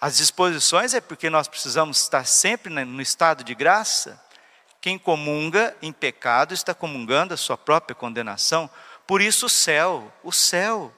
As 0.00 0.18
disposições 0.18 0.94
é 0.94 1.00
porque 1.00 1.28
nós 1.28 1.48
precisamos 1.48 2.00
estar 2.00 2.24
sempre 2.26 2.72
no 2.72 3.02
estado 3.02 3.42
de 3.42 3.54
graça. 3.54 4.22
Quem 4.80 4.98
comunga 4.98 5.74
em 5.82 5.92
pecado 5.92 6.54
está 6.54 6.74
comungando 6.74 7.34
a 7.34 7.36
sua 7.36 7.56
própria 7.58 7.94
condenação. 7.94 8.70
Por 9.06 9.20
isso 9.20 9.46
o 9.46 9.50
céu, 9.50 10.12
o 10.22 10.30
céu, 10.30 10.92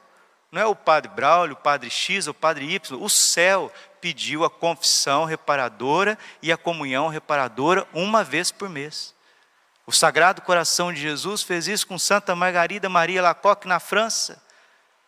não 0.51 0.63
é 0.63 0.67
o 0.67 0.75
padre 0.75 1.11
Braulio, 1.11 1.55
o 1.55 1.59
padre 1.59 1.91
X, 1.91 2.27
o 2.27 2.35
padre 2.35 2.65
Y, 2.73 3.01
o 3.01 3.09
céu 3.09 3.73
pediu 4.01 4.45
a 4.45 4.51
confissão 4.51 5.25
reparadora 5.25 6.19
e 6.43 6.51
a 6.53 6.57
comunhão 6.57 7.09
reparadora 7.09 7.87
uma 7.93 8.25
vez 8.25 8.51
por 8.51 8.69
mês. 8.69 9.15
O 9.87 9.93
Sagrado 9.93 10.43
Coração 10.43 10.93
de 10.93 11.01
Jesus 11.01 11.43
fez 11.43 11.67
isso 11.67 11.87
com 11.87 11.99
Santa 11.99 12.37
Margarida 12.37 12.89
Maria 12.89 13.23
Lacoque 13.23 13.67
na 13.67 13.81
França, 13.81 14.43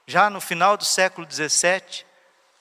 já 0.07 0.31
no 0.31 0.41
final 0.41 0.77
do 0.77 0.85
século 0.85 1.27
XVII. 1.31 2.05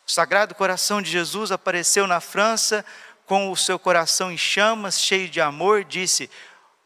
O 0.05 0.11
Sagrado 0.11 0.53
Coração 0.53 1.01
de 1.01 1.09
Jesus 1.09 1.51
apareceu 1.51 2.05
na 2.07 2.19
França 2.19 2.85
com 3.25 3.51
o 3.51 3.55
seu 3.55 3.79
coração 3.79 4.31
em 4.31 4.37
chamas, 4.37 4.99
cheio 4.99 5.29
de 5.29 5.39
amor, 5.39 5.85
disse: 5.85 6.29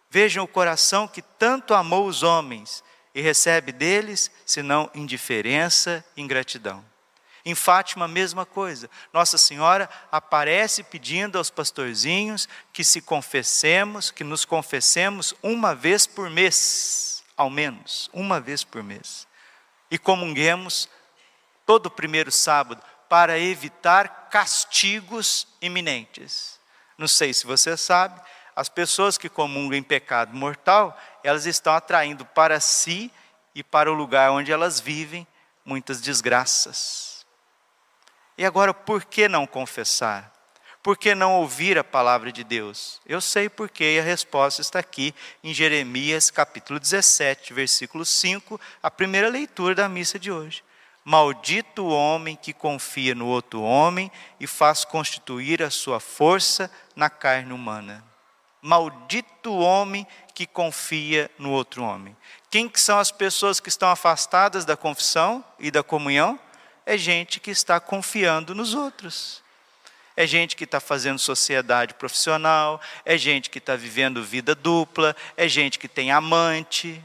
Vejam 0.10 0.44
o 0.44 0.48
coração 0.48 1.08
que 1.08 1.22
tanto 1.22 1.74
amou 1.74 2.06
os 2.06 2.22
homens 2.22 2.84
e 3.16 3.22
recebe 3.22 3.72
deles, 3.72 4.30
senão 4.46 4.90
indiferença 4.94 6.06
e 6.16 6.22
ingratidão. 6.22 6.93
Em 7.46 7.54
Fátima, 7.54 8.06
a 8.06 8.08
mesma 8.08 8.46
coisa. 8.46 8.90
Nossa 9.12 9.38
Senhora 9.38 9.90
aparece 10.12 10.82
pedindo 10.84 11.38
aos 11.38 11.50
pastorzinhos 11.50 12.48
que 12.72 12.84
se 12.84 13.02
confessemos, 13.02 14.12
que 14.12 14.24
nos 14.24 14.46
confessemos 14.46 15.34
uma 15.44 15.76
vez 15.76 16.08
por 16.08 16.30
mês, 16.30 17.22
ao 17.36 17.50
menos, 17.50 18.10
uma 18.14 18.40
vez 18.40 18.64
por 18.64 18.82
mês. 18.82 19.28
E 19.92 19.98
comunguemos 19.98 20.88
todo 21.66 21.88
o 21.88 21.92
primeiro 21.92 22.32
sábado 22.32 22.82
para 23.10 23.38
evitar 23.38 24.30
castigos 24.30 25.46
iminentes. 25.62 26.60
Não 26.98 27.08
sei 27.08 27.34
se 27.34 27.46
você 27.46 27.76
sabe, 27.76 28.22
as 28.56 28.70
pessoas 28.70 29.18
que 29.18 29.28
comungam 29.28 29.78
em 29.78 29.84
pecado 29.84 30.36
mortal, 30.36 30.98
elas 31.24 31.46
estão 31.46 31.74
atraindo 31.74 32.26
para 32.26 32.60
si 32.60 33.12
e 33.54 33.64
para 33.64 33.92
o 33.92 33.96
lugar 33.96 34.32
onde 34.32 34.52
elas 34.52 34.80
vivem 34.80 35.28
muitas 35.66 36.02
desgraças. 36.02 37.13
E 38.38 38.46
agora, 38.46 38.74
por 38.74 39.06
que 39.06 39.28
não 39.28 39.46
confessar? 39.46 40.34
Por 40.82 40.98
que 40.98 41.16
não 41.16 41.36
ouvir 41.36 41.78
a 41.78 41.84
palavra 41.84 42.32
de 42.32 42.44
Deus? 42.44 43.00
Eu 43.06 43.22
sei 43.22 43.48
porque 43.48 43.84
e 43.84 44.00
a 44.00 44.04
resposta 44.04 44.60
está 44.60 44.80
aqui 44.80 45.16
em 45.44 45.54
Jeremias 45.54 46.30
capítulo 46.30 46.78
17, 46.78 47.54
versículo 47.54 48.04
5, 48.04 48.60
a 48.82 48.92
primeira 48.92 49.30
leitura 49.30 49.74
da 49.76 49.88
missa 49.88 50.20
de 50.20 50.30
hoje. 50.30 50.64
Maldito 51.06 51.84
o 51.84 51.90
homem 51.90 52.36
que 52.36 52.52
confia 52.52 53.14
no 53.14 53.28
outro 53.28 53.62
homem 53.62 54.12
e 54.40 54.48
faz 54.48 54.84
constituir 54.84 55.62
a 55.62 55.70
sua 55.70 56.00
força 56.00 56.72
na 56.96 57.10
carne 57.10 57.54
humana. 57.54 58.04
Maldito 58.62 59.52
o 59.52 59.60
homem 59.60 60.08
que 60.34 60.48
confia 60.48 61.30
no 61.38 61.52
outro 61.52 61.84
homem. 61.84 62.16
Quem 62.50 62.68
que 62.68 62.80
são 62.80 62.98
as 62.98 63.12
pessoas 63.12 63.60
que 63.60 63.70
estão 63.70 63.90
afastadas 63.90 64.66
da 64.66 64.76
confissão 64.76 65.44
e 65.60 65.70
da 65.70 65.84
comunhão? 65.84 66.40
É 66.86 66.98
gente 66.98 67.40
que 67.40 67.52
está 67.52 67.80
confiando 67.80 68.54
nos 68.54 68.74
outros. 68.74 69.42
É 70.16 70.28
gente 70.28 70.56
que 70.56 70.64
está 70.64 70.80
fazendo 70.80 71.18
sociedade 71.18 71.96
profissional, 71.96 72.80
é 73.04 73.18
gente 73.18 73.50
que 73.50 73.58
está 73.58 73.76
vivendo 73.76 74.24
vida 74.24 74.54
dupla, 74.54 75.16
é 75.36 75.48
gente 75.48 75.80
que 75.80 75.88
tem 75.88 76.12
amante, 76.12 77.04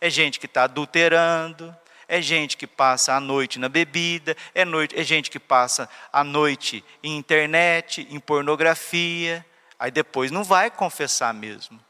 é 0.00 0.08
gente 0.08 0.38
que 0.38 0.46
está 0.46 0.64
adulterando, 0.64 1.74
é 2.06 2.22
gente 2.22 2.56
que 2.56 2.66
passa 2.66 3.14
a 3.14 3.20
noite 3.20 3.58
na 3.58 3.68
bebida, 3.68 4.36
é, 4.54 4.64
noite, 4.64 4.98
é 4.98 5.02
gente 5.02 5.28
que 5.28 5.40
passa 5.40 5.88
a 6.12 6.22
noite 6.22 6.84
em 7.02 7.16
internet, 7.16 8.06
em 8.08 8.20
pornografia, 8.20 9.44
aí 9.76 9.90
depois 9.90 10.30
não 10.30 10.44
vai 10.44 10.70
confessar 10.70 11.34
mesmo, 11.34 11.80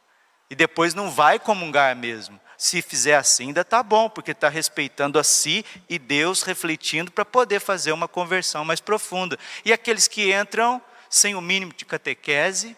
e 0.48 0.54
depois 0.54 0.94
não 0.94 1.10
vai 1.10 1.38
comungar 1.38 1.94
mesmo, 1.94 2.40
se 2.56 2.80
fizer 2.80 3.16
assim, 3.16 3.48
ainda 3.48 3.60
está 3.60 3.82
bom, 3.82 4.08
porque 4.08 4.30
está 4.30 4.48
respeitando 4.48 5.18
a 5.18 5.24
si 5.24 5.64
e 5.88 5.98
Deus 5.98 6.42
refletindo 6.42 7.10
para 7.10 7.24
poder 7.24 7.60
fazer 7.60 7.92
uma 7.92 8.08
conversão 8.08 8.64
mais 8.64 8.80
profunda. 8.80 9.38
E 9.64 9.72
aqueles 9.72 10.08
que 10.08 10.34
entram 10.34 10.80
sem 11.10 11.34
o 11.34 11.40
mínimo 11.40 11.72
de 11.72 11.84
catequese, 11.84 12.76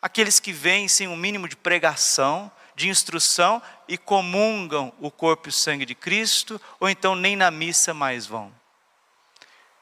aqueles 0.00 0.38
que 0.40 0.52
vêm 0.52 0.88
sem 0.88 1.08
o 1.08 1.16
mínimo 1.16 1.48
de 1.48 1.56
pregação, 1.56 2.50
de 2.74 2.88
instrução 2.88 3.60
e 3.86 3.98
comungam 3.98 4.92
o 4.98 5.10
corpo 5.10 5.48
e 5.48 5.50
o 5.50 5.52
sangue 5.52 5.84
de 5.84 5.94
Cristo, 5.94 6.60
ou 6.78 6.88
então 6.88 7.14
nem 7.14 7.36
na 7.36 7.50
missa 7.50 7.92
mais 7.92 8.26
vão. 8.26 8.52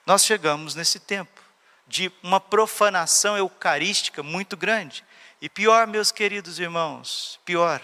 Nós 0.05 0.25
chegamos 0.25 0.75
nesse 0.75 0.99
tempo 0.99 1.41
de 1.87 2.11
uma 2.23 2.41
profanação 2.41 3.37
eucarística 3.37 4.23
muito 4.23 4.57
grande. 4.57 5.05
E 5.41 5.49
pior, 5.49 5.87
meus 5.87 6.11
queridos 6.11 6.59
irmãos, 6.59 7.39
pior 7.45 7.81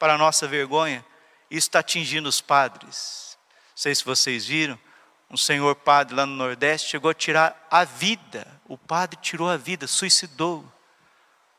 para 0.00 0.16
nossa 0.16 0.48
vergonha, 0.48 1.04
isso 1.50 1.68
está 1.68 1.80
atingindo 1.80 2.26
os 2.26 2.40
padres. 2.40 3.38
Não 3.70 3.76
sei 3.76 3.94
se 3.94 4.02
vocês 4.02 4.46
viram, 4.46 4.78
um 5.30 5.36
senhor 5.36 5.76
padre 5.76 6.16
lá 6.16 6.24
no 6.24 6.34
Nordeste 6.34 6.88
chegou 6.88 7.10
a 7.10 7.14
tirar 7.14 7.68
a 7.70 7.84
vida. 7.84 8.46
O 8.66 8.78
padre 8.78 9.18
tirou 9.20 9.48
a 9.48 9.58
vida, 9.58 9.86
suicidou. 9.86 10.64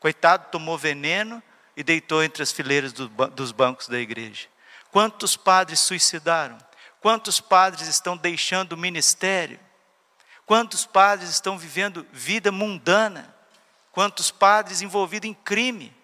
Coitado, 0.00 0.50
tomou 0.50 0.76
veneno 0.76 1.40
e 1.76 1.84
deitou 1.84 2.22
entre 2.22 2.42
as 2.42 2.50
fileiras 2.50 2.92
do, 2.92 3.08
dos 3.28 3.52
bancos 3.52 3.86
da 3.86 3.98
igreja. 3.98 4.48
Quantos 4.90 5.36
padres 5.36 5.78
suicidaram? 5.78 6.58
Quantos 7.00 7.40
padres 7.40 7.86
estão 7.86 8.16
deixando 8.16 8.72
o 8.72 8.76
ministério? 8.76 9.58
Quantos 10.44 10.84
padres 10.84 11.30
estão 11.30 11.56
vivendo 11.56 12.04
vida 12.12 12.50
mundana? 12.50 13.32
Quantos 13.92 14.32
padres 14.32 14.82
envolvidos 14.82 15.30
em 15.30 15.34
crime? 15.34 15.94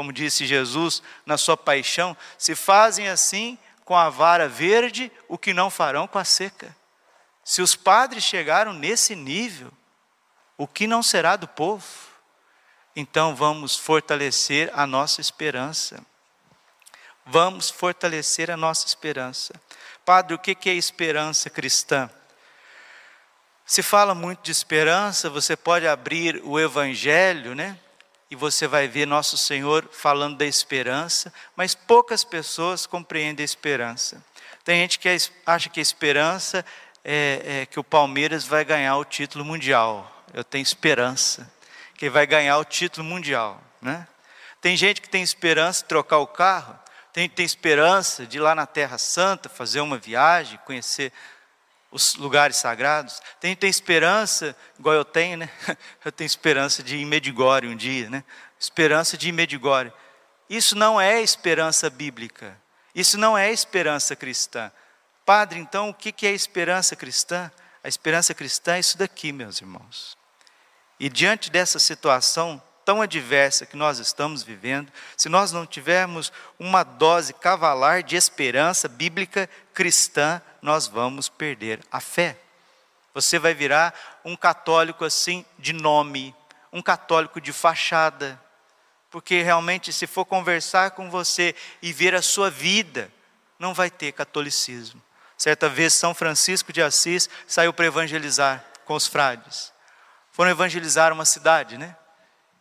Como 0.00 0.14
disse 0.14 0.46
Jesus 0.46 1.02
na 1.26 1.36
sua 1.36 1.58
paixão, 1.58 2.16
se 2.38 2.54
fazem 2.54 3.08
assim 3.08 3.58
com 3.84 3.94
a 3.94 4.08
vara 4.08 4.48
verde, 4.48 5.12
o 5.28 5.36
que 5.36 5.52
não 5.52 5.68
farão 5.68 6.08
com 6.08 6.18
a 6.18 6.24
seca. 6.24 6.74
Se 7.44 7.60
os 7.60 7.76
padres 7.76 8.24
chegaram 8.24 8.72
nesse 8.72 9.14
nível, 9.14 9.70
o 10.56 10.66
que 10.66 10.86
não 10.86 11.02
será 11.02 11.36
do 11.36 11.46
povo? 11.46 11.84
Então 12.96 13.36
vamos 13.36 13.76
fortalecer 13.76 14.70
a 14.72 14.86
nossa 14.86 15.20
esperança. 15.20 16.02
Vamos 17.26 17.68
fortalecer 17.68 18.50
a 18.50 18.56
nossa 18.56 18.86
esperança. 18.86 19.52
Padre, 20.02 20.32
o 20.32 20.38
que 20.38 20.70
é 20.70 20.72
esperança 20.72 21.50
cristã? 21.50 22.08
Se 23.66 23.82
fala 23.82 24.14
muito 24.14 24.44
de 24.44 24.50
esperança, 24.50 25.28
você 25.28 25.54
pode 25.58 25.86
abrir 25.86 26.40
o 26.42 26.58
Evangelho, 26.58 27.54
né? 27.54 27.78
E 28.30 28.36
você 28.36 28.66
vai 28.68 28.86
ver 28.86 29.06
Nosso 29.06 29.36
Senhor 29.36 29.88
falando 29.90 30.38
da 30.38 30.46
esperança, 30.46 31.32
mas 31.56 31.74
poucas 31.74 32.22
pessoas 32.22 32.86
compreendem 32.86 33.42
a 33.42 33.44
esperança. 33.44 34.24
Tem 34.64 34.80
gente 34.82 34.98
que 34.98 35.08
acha 35.44 35.68
que 35.68 35.80
a 35.80 35.82
esperança 35.82 36.64
é, 37.04 37.62
é 37.62 37.66
que 37.66 37.80
o 37.80 37.84
Palmeiras 37.84 38.44
vai 38.44 38.64
ganhar 38.64 38.96
o 38.96 39.04
título 39.04 39.44
mundial. 39.44 40.24
Eu 40.32 40.44
tenho 40.44 40.62
esperança 40.62 41.50
que 41.96 42.08
vai 42.08 42.26
ganhar 42.26 42.56
o 42.58 42.64
título 42.64 43.04
mundial, 43.04 43.60
né? 43.82 44.06
Tem 44.60 44.76
gente 44.76 45.00
que 45.00 45.08
tem 45.08 45.22
esperança 45.22 45.82
de 45.82 45.88
trocar 45.88 46.18
o 46.18 46.26
carro, 46.26 46.78
tem 47.12 47.22
gente 47.22 47.30
que 47.30 47.36
tem 47.36 47.46
esperança 47.46 48.26
de 48.26 48.36
ir 48.36 48.40
lá 48.40 48.54
na 48.54 48.66
Terra 48.66 48.98
Santa 48.98 49.48
fazer 49.48 49.80
uma 49.80 49.98
viagem, 49.98 50.58
conhecer 50.64 51.12
os 51.90 52.14
lugares 52.14 52.56
sagrados. 52.56 53.20
Tem, 53.40 53.54
tem 53.56 53.68
esperança, 53.68 54.56
igual 54.78 54.94
eu 54.94 55.04
tenho, 55.04 55.38
né? 55.38 55.50
Eu 56.04 56.12
tenho 56.12 56.26
esperança 56.26 56.82
de 56.82 56.96
ir 56.96 57.02
em 57.02 57.06
Medigore 57.06 57.66
um 57.66 57.76
dia, 57.76 58.08
né? 58.08 58.24
Esperança 58.58 59.16
de 59.16 59.28
ir 59.28 59.30
em 59.30 59.34
Medigore. 59.34 59.92
Isso 60.48 60.76
não 60.76 61.00
é 61.00 61.20
esperança 61.20 61.90
bíblica. 61.90 62.56
Isso 62.94 63.18
não 63.18 63.36
é 63.36 63.52
esperança 63.52 64.16
cristã. 64.16 64.70
Padre, 65.24 65.60
então, 65.60 65.90
o 65.90 65.94
que 65.94 66.26
é 66.26 66.32
esperança 66.32 66.96
cristã? 66.96 67.50
A 67.82 67.88
esperança 67.88 68.34
cristã 68.34 68.74
é 68.74 68.80
isso 68.80 68.98
daqui, 68.98 69.32
meus 69.32 69.60
irmãos. 69.60 70.16
E 70.98 71.08
diante 71.08 71.50
dessa 71.50 71.78
situação 71.78 72.62
tão 72.84 73.00
adversa 73.00 73.64
que 73.64 73.76
nós 73.76 73.98
estamos 73.98 74.42
vivendo, 74.42 74.92
se 75.16 75.28
nós 75.28 75.52
não 75.52 75.64
tivermos 75.64 76.32
uma 76.58 76.82
dose 76.82 77.32
cavalar 77.32 78.02
de 78.02 78.16
esperança 78.16 78.88
bíblica 78.88 79.48
cristã, 79.72 80.42
nós 80.62 80.86
vamos 80.86 81.28
perder 81.28 81.80
a 81.90 82.00
fé. 82.00 82.38
Você 83.14 83.38
vai 83.38 83.54
virar 83.54 83.94
um 84.24 84.36
católico 84.36 85.04
assim 85.04 85.44
de 85.58 85.72
nome, 85.72 86.34
um 86.72 86.80
católico 86.80 87.40
de 87.40 87.52
fachada, 87.52 88.40
porque 89.10 89.42
realmente, 89.42 89.92
se 89.92 90.06
for 90.06 90.24
conversar 90.24 90.92
com 90.92 91.10
você 91.10 91.54
e 91.82 91.92
ver 91.92 92.14
a 92.14 92.22
sua 92.22 92.48
vida, 92.48 93.10
não 93.58 93.74
vai 93.74 93.90
ter 93.90 94.12
catolicismo. 94.12 95.02
Certa 95.36 95.68
vez, 95.68 95.94
São 95.94 96.14
Francisco 96.14 96.72
de 96.72 96.80
Assis 96.80 97.28
saiu 97.46 97.72
para 97.72 97.86
evangelizar 97.86 98.64
com 98.84 98.94
os 98.94 99.06
frades. 99.06 99.72
Foram 100.30 100.50
evangelizar 100.50 101.12
uma 101.12 101.24
cidade, 101.24 101.76
né? 101.76 101.96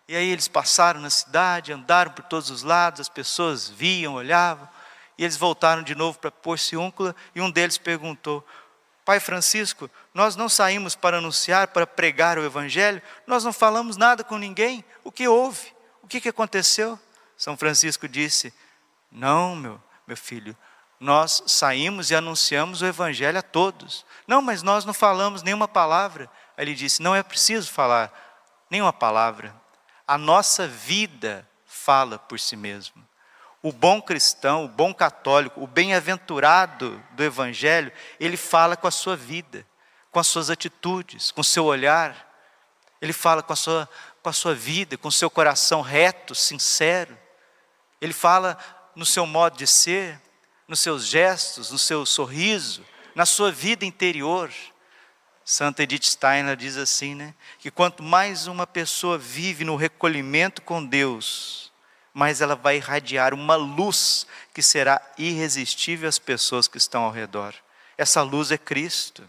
E 0.08 0.16
aí 0.16 0.30
eles 0.32 0.48
passaram 0.48 1.00
na 1.00 1.10
cidade, 1.12 1.72
andaram 1.72 2.12
por 2.12 2.26
todos 2.26 2.50
os 2.50 2.64
lados, 2.64 3.02
as 3.02 3.10
pessoas 3.10 3.70
viam, 3.70 4.16
olhavam, 4.16 4.68
e 5.20 5.24
eles 5.24 5.38
voltaram 5.38 5.84
de 5.84 5.94
novo 5.94 6.18
para 6.18 6.32
Porciúncula, 6.32 7.16
e 7.36 7.42
um 7.42 7.52
deles 7.52 7.78
perguntou: 7.78 8.44
Pai 9.06 9.20
Francisco, 9.20 9.88
nós 10.14 10.36
não 10.36 10.50
saímos 10.50 10.96
para 10.96 11.20
anunciar, 11.20 11.68
para 11.68 11.86
pregar 11.86 12.40
o 12.40 12.44
Evangelho, 12.44 13.02
nós 13.28 13.44
não 13.44 13.54
falamos 13.54 13.98
nada 13.98 14.24
com 14.24 14.38
ninguém, 14.38 14.84
o 15.04 15.12
que 15.12 15.28
houve? 15.28 15.76
O 16.02 16.08
que, 16.08 16.20
que 16.20 16.30
aconteceu? 16.30 16.98
São 17.38 17.56
Francisco 17.56 18.08
disse: 18.08 18.52
Não, 19.12 19.56
meu, 19.56 19.80
meu 20.08 20.18
filho, 20.18 20.58
nós 21.00 21.44
saímos 21.46 22.10
e 22.10 22.16
anunciamos 22.16 22.82
o 22.82 22.88
Evangelho 22.88 23.38
a 23.38 23.44
todos. 23.44 24.06
Não, 24.26 24.42
mas 24.42 24.64
nós 24.64 24.86
não 24.86 24.94
falamos 24.94 25.44
nenhuma 25.44 25.68
palavra. 25.68 26.28
Aí 26.58 26.64
ele 26.64 26.74
disse: 26.74 27.04
Não 27.04 27.14
é 27.14 27.22
preciso 27.22 27.72
falar 27.72 28.12
nenhuma 28.72 28.94
palavra 28.94 29.54
a 30.10 30.18
nossa 30.18 30.68
vida 30.68 31.48
fala 31.68 32.18
por 32.18 32.40
si 32.40 32.56
mesmo. 32.56 33.08
O 33.62 33.72
bom 33.72 34.02
cristão, 34.02 34.66
o 34.66 34.68
bom 34.70 34.94
católico, 34.94 35.62
o 35.62 35.68
bem-aventurado 35.68 37.04
do 37.12 37.24
Evangelho, 37.24 37.92
ele 38.20 38.38
fala 38.38 38.78
com 38.78 38.88
a 38.88 38.92
sua 38.92 39.16
vida, 39.16 39.66
com 40.12 40.20
as 40.20 40.28
suas 40.28 40.50
atitudes, 40.50 41.32
com 41.32 41.42
o 41.42 41.44
seu 41.44 41.66
olhar, 41.66 42.28
ele 43.02 43.14
fala 43.14 43.44
com 43.44 43.54
a 43.54 43.56
sua, 43.56 43.90
com 44.22 44.30
a 44.30 44.34
sua 44.34 44.56
vida, 44.56 44.98
com 44.98 45.08
o 45.08 45.12
seu 45.12 45.30
coração 45.30 45.82
reto, 45.82 46.34
sincero, 46.34 47.18
ele 48.02 48.14
fala 48.14 48.58
no 48.96 49.06
seu 49.06 49.26
modo 49.26 49.58
de 49.58 49.68
ser, 49.68 50.20
nos 50.68 50.80
seus 50.80 51.06
gestos, 51.06 51.72
no 51.72 51.80
seu 51.80 52.06
sorriso, 52.06 52.86
na 53.16 53.26
sua 53.26 53.52
vida 53.52 53.86
interior. 53.86 54.52
Santa 55.44 55.84
Edith 55.84 56.06
Steiner 56.06 56.56
diz 56.56 56.78
assim, 56.78 57.16
né? 57.16 57.34
Que 57.58 57.72
quanto 57.72 58.04
mais 58.04 58.48
uma 58.48 58.68
pessoa 58.68 59.18
vive 59.18 59.66
no 59.66 59.76
recolhimento 59.76 60.62
com 60.62 60.86
Deus, 60.86 61.69
mais 62.20 62.42
ela 62.42 62.54
vai 62.54 62.76
irradiar 62.76 63.34
uma 63.34 63.56
luz 63.56 64.28
que 64.54 64.62
será 64.62 65.02
irresistível 65.18 66.10
às 66.10 66.20
pessoas 66.20 66.68
que 66.68 66.78
estão 66.78 67.04
ao 67.04 67.12
redor. 67.12 67.56
Essa 67.98 68.22
luz 68.22 68.52
é 68.52 68.58
Cristo. 68.58 69.26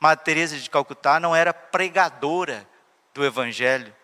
Madre 0.00 0.24
Teresa 0.24 0.58
de 0.58 0.70
Calcutá 0.70 1.20
não 1.20 1.36
era 1.36 1.52
pregadora 1.52 2.66
do 3.12 3.24
Evangelho, 3.24 3.94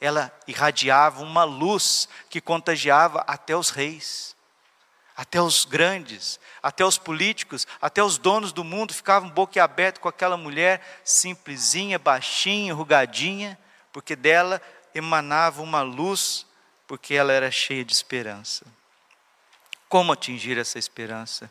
ela 0.00 0.32
irradiava 0.46 1.22
uma 1.22 1.42
luz 1.42 2.08
que 2.30 2.40
contagiava 2.40 3.24
até 3.26 3.56
os 3.56 3.70
reis 3.70 4.36
até 5.16 5.40
os 5.40 5.64
grandes, 5.64 6.38
até 6.62 6.84
os 6.84 6.98
políticos, 6.98 7.66
até 7.80 8.02
os 8.04 8.18
donos 8.18 8.52
do 8.52 8.62
mundo 8.62 8.92
ficavam 8.92 9.30
boquiabertos 9.30 10.02
com 10.02 10.08
aquela 10.08 10.36
mulher 10.36 11.00
simplesinha, 11.02 11.98
baixinha, 11.98 12.74
rugadinha, 12.74 13.58
porque 13.90 14.14
dela 14.14 14.60
emanava 14.94 15.62
uma 15.62 15.80
luz, 15.80 16.45
porque 16.86 17.14
ela 17.14 17.32
era 17.32 17.50
cheia 17.50 17.84
de 17.84 17.92
esperança. 17.92 18.64
Como 19.88 20.12
atingir 20.12 20.58
essa 20.58 20.78
esperança? 20.78 21.50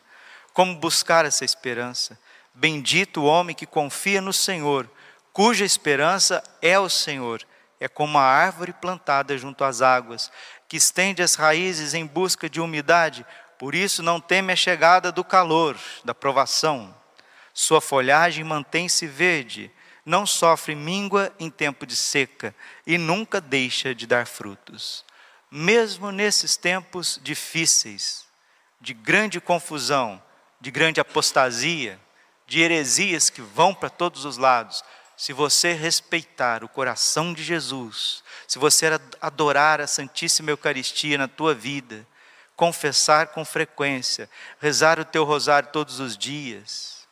Como 0.52 0.74
buscar 0.76 1.24
essa 1.24 1.44
esperança? 1.44 2.18
Bendito 2.54 3.20
o 3.20 3.24
homem 3.24 3.54
que 3.54 3.66
confia 3.66 4.20
no 4.20 4.32
Senhor, 4.32 4.90
cuja 5.32 5.64
esperança 5.64 6.42
é 6.62 6.78
o 6.78 6.88
Senhor. 6.88 7.46
É 7.78 7.88
como 7.88 8.16
a 8.16 8.22
árvore 8.22 8.72
plantada 8.72 9.36
junto 9.36 9.62
às 9.62 9.82
águas, 9.82 10.32
que 10.66 10.78
estende 10.78 11.22
as 11.22 11.34
raízes 11.34 11.92
em 11.92 12.06
busca 12.06 12.48
de 12.48 12.60
umidade, 12.60 13.26
por 13.58 13.74
isso 13.74 14.02
não 14.02 14.20
teme 14.20 14.52
a 14.52 14.56
chegada 14.56 15.12
do 15.12 15.22
calor, 15.22 15.78
da 16.04 16.14
provação. 16.14 16.94
Sua 17.52 17.80
folhagem 17.80 18.44
mantém-se 18.44 19.06
verde, 19.06 19.70
não 20.04 20.26
sofre 20.26 20.74
míngua 20.74 21.32
em 21.38 21.50
tempo 21.50 21.86
de 21.86 21.96
seca 21.96 22.54
e 22.86 22.96
nunca 22.96 23.40
deixa 23.40 23.94
de 23.94 24.06
dar 24.06 24.26
frutos. 24.26 25.05
Mesmo 25.50 26.10
nesses 26.10 26.56
tempos 26.56 27.20
difíceis, 27.22 28.26
de 28.80 28.92
grande 28.92 29.40
confusão, 29.40 30.22
de 30.60 30.70
grande 30.70 31.00
apostasia, 31.00 32.00
de 32.46 32.60
heresias 32.60 33.30
que 33.30 33.40
vão 33.40 33.74
para 33.74 33.90
todos 33.90 34.24
os 34.24 34.36
lados, 34.36 34.84
se 35.16 35.32
você 35.32 35.72
respeitar 35.72 36.62
o 36.62 36.68
coração 36.68 37.32
de 37.32 37.42
Jesus, 37.42 38.22
se 38.46 38.58
você 38.58 38.86
adorar 39.20 39.80
a 39.80 39.86
Santíssima 39.86 40.50
Eucaristia 40.50 41.16
na 41.16 41.26
tua 41.26 41.54
vida, 41.54 42.06
confessar 42.54 43.28
com 43.28 43.44
frequência, 43.44 44.28
rezar 44.60 45.00
o 45.00 45.04
teu 45.04 45.24
rosário 45.24 45.70
todos 45.72 46.00
os 46.00 46.16
dias, 46.16 47.06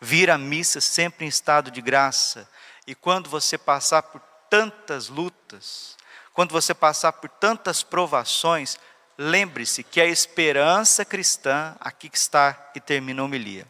vir 0.00 0.30
à 0.30 0.38
missa 0.38 0.80
sempre 0.80 1.24
em 1.24 1.28
estado 1.28 1.70
de 1.70 1.80
graça, 1.80 2.48
e 2.86 2.94
quando 2.94 3.30
você 3.30 3.56
passar 3.56 4.02
por 4.02 4.20
tantas 4.50 5.08
lutas, 5.08 5.93
quando 6.34 6.50
você 6.50 6.74
passar 6.74 7.12
por 7.12 7.30
tantas 7.30 7.84
provações, 7.84 8.76
lembre-se 9.16 9.84
que 9.84 10.00
a 10.00 10.04
esperança 10.04 11.04
cristã, 11.04 11.76
aqui 11.78 12.08
que 12.10 12.18
está 12.18 12.72
e 12.74 12.80
termina 12.80 13.22
a 13.22 13.24
homilia. 13.24 13.66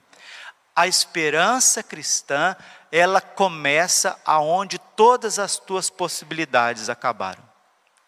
A 0.74 0.88
esperança 0.88 1.82
cristã, 1.82 2.56
ela 2.90 3.20
começa 3.20 4.18
aonde 4.24 4.78
todas 4.96 5.38
as 5.38 5.58
tuas 5.58 5.90
possibilidades 5.90 6.88
acabaram. 6.88 7.44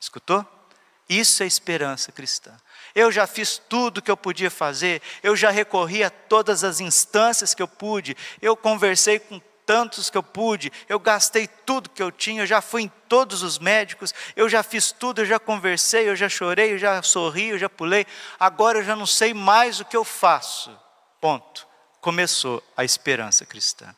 Escutou? 0.00 0.44
Isso 1.08 1.42
é 1.42 1.46
esperança 1.46 2.10
cristã. 2.10 2.56
Eu 2.94 3.12
já 3.12 3.26
fiz 3.26 3.58
tudo 3.58 4.00
que 4.00 4.10
eu 4.10 4.16
podia 4.16 4.50
fazer, 4.50 5.02
eu 5.22 5.36
já 5.36 5.50
recorri 5.50 6.02
a 6.02 6.08
todas 6.08 6.64
as 6.64 6.80
instâncias 6.80 7.52
que 7.52 7.62
eu 7.62 7.68
pude, 7.68 8.16
eu 8.40 8.56
conversei 8.56 9.18
com 9.18 9.38
tantos 9.66 10.08
que 10.08 10.16
eu 10.16 10.22
pude, 10.22 10.72
eu 10.88 10.98
gastei 10.98 11.46
tudo 11.46 11.90
que 11.90 12.02
eu 12.02 12.12
tinha, 12.12 12.42
eu 12.42 12.46
já 12.46 12.62
fui 12.62 12.82
em 12.82 12.92
todos 13.08 13.42
os 13.42 13.58
médicos, 13.58 14.14
eu 14.36 14.48
já 14.48 14.62
fiz 14.62 14.92
tudo, 14.92 15.20
eu 15.20 15.26
já 15.26 15.38
conversei, 15.38 16.08
eu 16.08 16.14
já 16.14 16.28
chorei, 16.28 16.72
eu 16.72 16.78
já 16.78 17.02
sorri, 17.02 17.48
eu 17.48 17.58
já 17.58 17.68
pulei, 17.68 18.06
agora 18.38 18.78
eu 18.78 18.84
já 18.84 18.94
não 18.94 19.06
sei 19.06 19.34
mais 19.34 19.80
o 19.80 19.84
que 19.84 19.96
eu 19.96 20.04
faço. 20.04 20.70
Ponto. 21.20 21.66
Começou 22.00 22.62
a 22.76 22.84
esperança 22.84 23.44
cristã. 23.44 23.92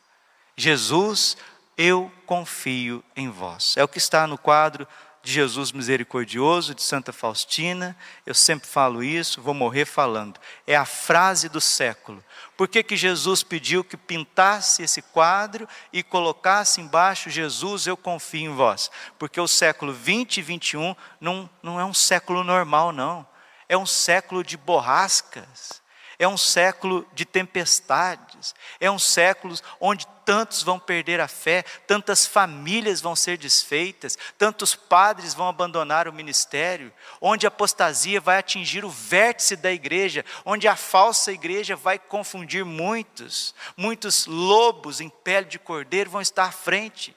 Jesus, 0.57 1.37
eu 1.77 2.11
confio 2.25 3.03
em 3.15 3.29
vós. 3.29 3.77
É 3.77 3.83
o 3.83 3.87
que 3.87 3.99
está 3.99 4.25
no 4.25 4.37
quadro 4.37 4.87
de 5.21 5.31
Jesus 5.33 5.71
misericordioso, 5.71 6.73
de 6.73 6.81
Santa 6.81 7.11
Faustina, 7.11 7.95
eu 8.25 8.33
sempre 8.33 8.67
falo 8.67 9.03
isso, 9.03 9.41
vou 9.41 9.53
morrer 9.53 9.85
falando. 9.85 10.39
É 10.65 10.75
a 10.75 10.85
frase 10.85 11.49
do 11.49 11.59
século. 11.59 12.23
Por 12.55 12.67
que, 12.67 12.81
que 12.81 12.95
Jesus 12.95 13.43
pediu 13.43 13.83
que 13.83 13.97
pintasse 13.97 14.81
esse 14.81 15.01
quadro 15.01 15.67
e 15.91 16.01
colocasse 16.01 16.81
embaixo 16.81 17.29
Jesus, 17.29 17.85
eu 17.85 17.97
confio 17.97 18.51
em 18.51 18.55
vós? 18.55 18.89
Porque 19.17 19.39
o 19.39 19.47
século 19.47 19.93
20 19.93 20.37
e 20.37 20.41
21 20.41 20.95
não, 21.19 21.49
não 21.61 21.79
é 21.79 21.85
um 21.85 21.93
século 21.93 22.43
normal, 22.43 22.91
não. 22.91 23.27
É 23.67 23.77
um 23.77 23.85
século 23.85 24.43
de 24.43 24.57
borrascas, 24.57 25.78
é 26.19 26.27
um 26.27 26.37
século 26.37 27.07
de 27.13 27.23
tempestades, 27.23 28.53
é 28.77 28.91
um 28.91 28.99
século 28.99 29.55
onde 29.79 30.05
tantos 30.25 30.61
vão 30.61 30.77
perder 30.77 31.21
a 31.21 31.29
fé, 31.29 31.63
tantas 31.87 32.25
famílias 32.25 32.99
vão 32.99 33.15
ser 33.15 33.37
desfeitas, 33.37 34.17
tantos 34.37 34.75
padres 34.75 35.33
vão 35.33 35.47
abandonar 35.47 36.09
o 36.09 36.13
ministério, 36.13 36.91
onde 37.21 37.47
a 37.47 37.47
apostasia 37.47 38.19
vai 38.19 38.37
atingir 38.37 38.83
o 38.83 38.89
vértice 38.89 39.55
da 39.55 39.71
igreja, 39.71 40.25
onde 40.43 40.67
a 40.67 40.75
falsa 40.75 41.31
igreja 41.31 41.73
vai 41.73 41.97
confundir 41.97 42.65
muitos, 42.65 43.55
muitos 43.77 44.25
lobos 44.25 44.99
em 44.99 45.07
pele 45.07 45.47
de 45.47 45.57
cordeiro 45.57 46.09
vão 46.09 46.21
estar 46.21 46.43
à 46.43 46.51
frente, 46.51 47.15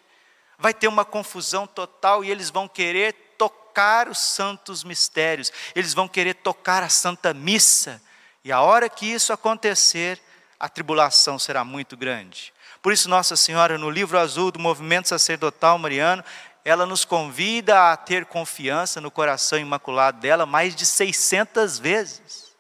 vai 0.57 0.73
ter 0.73 0.87
uma 0.87 1.05
confusão 1.05 1.67
total 1.67 2.25
e 2.25 2.31
eles 2.31 2.51
vão 2.51 2.69
querer 2.69 3.35
tocar 3.37 4.09
os 4.09 4.19
santos 4.19 4.85
mistérios, 4.85 5.51
eles 5.75 5.93
vão 5.93 6.07
querer 6.07 6.35
tocar 6.35 6.85
a 6.85 6.88
santa 6.88 7.35
missa 7.35 8.01
e 8.45 8.51
a 8.51 8.61
hora 8.61 8.89
que 8.89 9.07
isso 9.07 9.33
acontecer, 9.33 10.21
a 10.59 10.69
tribulação 10.69 11.39
será 11.39 11.65
muito 11.65 11.97
grande. 11.97 12.53
Por 12.81 12.93
isso, 12.93 13.09
Nossa 13.09 13.37
Senhora, 13.37 13.79
no 13.79 13.91
livro 13.91 14.19
azul 14.19 14.51
do 14.51 14.59
movimento 14.59 15.09
sacerdotal 15.09 15.79
mariano, 15.79 16.25
ela 16.65 16.87
nos 16.87 17.05
convida 17.05 17.93
a 17.93 17.97
ter 17.97 18.27
confiança 18.27 19.01
no 19.01 19.11
coração 19.11 19.59
imaculado 19.59 20.21
dela 20.21 20.47
mais 20.47 20.75
de 20.75 20.87
600 20.87 21.79
vezes. 21.79 22.53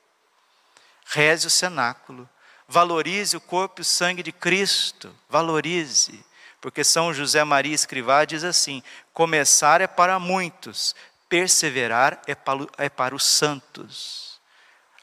Reze 1.06 1.46
o 1.46 1.50
cenáculo, 1.50 2.28
valorize 2.68 3.36
o 3.36 3.40
corpo 3.40 3.80
e 3.80 3.82
o 3.82 3.84
sangue 3.84 4.22
de 4.22 4.32
Cristo, 4.32 5.14
valorize, 5.28 6.24
porque 6.60 6.82
São 6.84 7.12
José 7.12 7.42
Maria 7.44 7.74
Escrivá 7.74 8.24
diz 8.24 8.44
assim: 8.44 8.82
começar 9.12 9.80
é 9.80 9.86
para 9.86 10.18
muitos, 10.18 10.94
perseverar 11.28 12.22
é 12.26 12.34
para, 12.34 12.66
é 12.78 12.88
para 12.88 13.14
os 13.14 13.24
santos. 13.24 14.31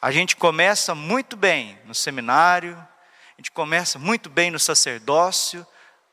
A 0.01 0.11
gente 0.11 0.35
começa 0.35 0.95
muito 0.95 1.35
bem 1.35 1.77
no 1.85 1.93
seminário, 1.93 2.75
a 2.77 3.41
gente 3.41 3.51
começa 3.51 3.99
muito 3.99 4.29
bem 4.29 4.49
no 4.49 4.59
sacerdócio, 4.59 5.65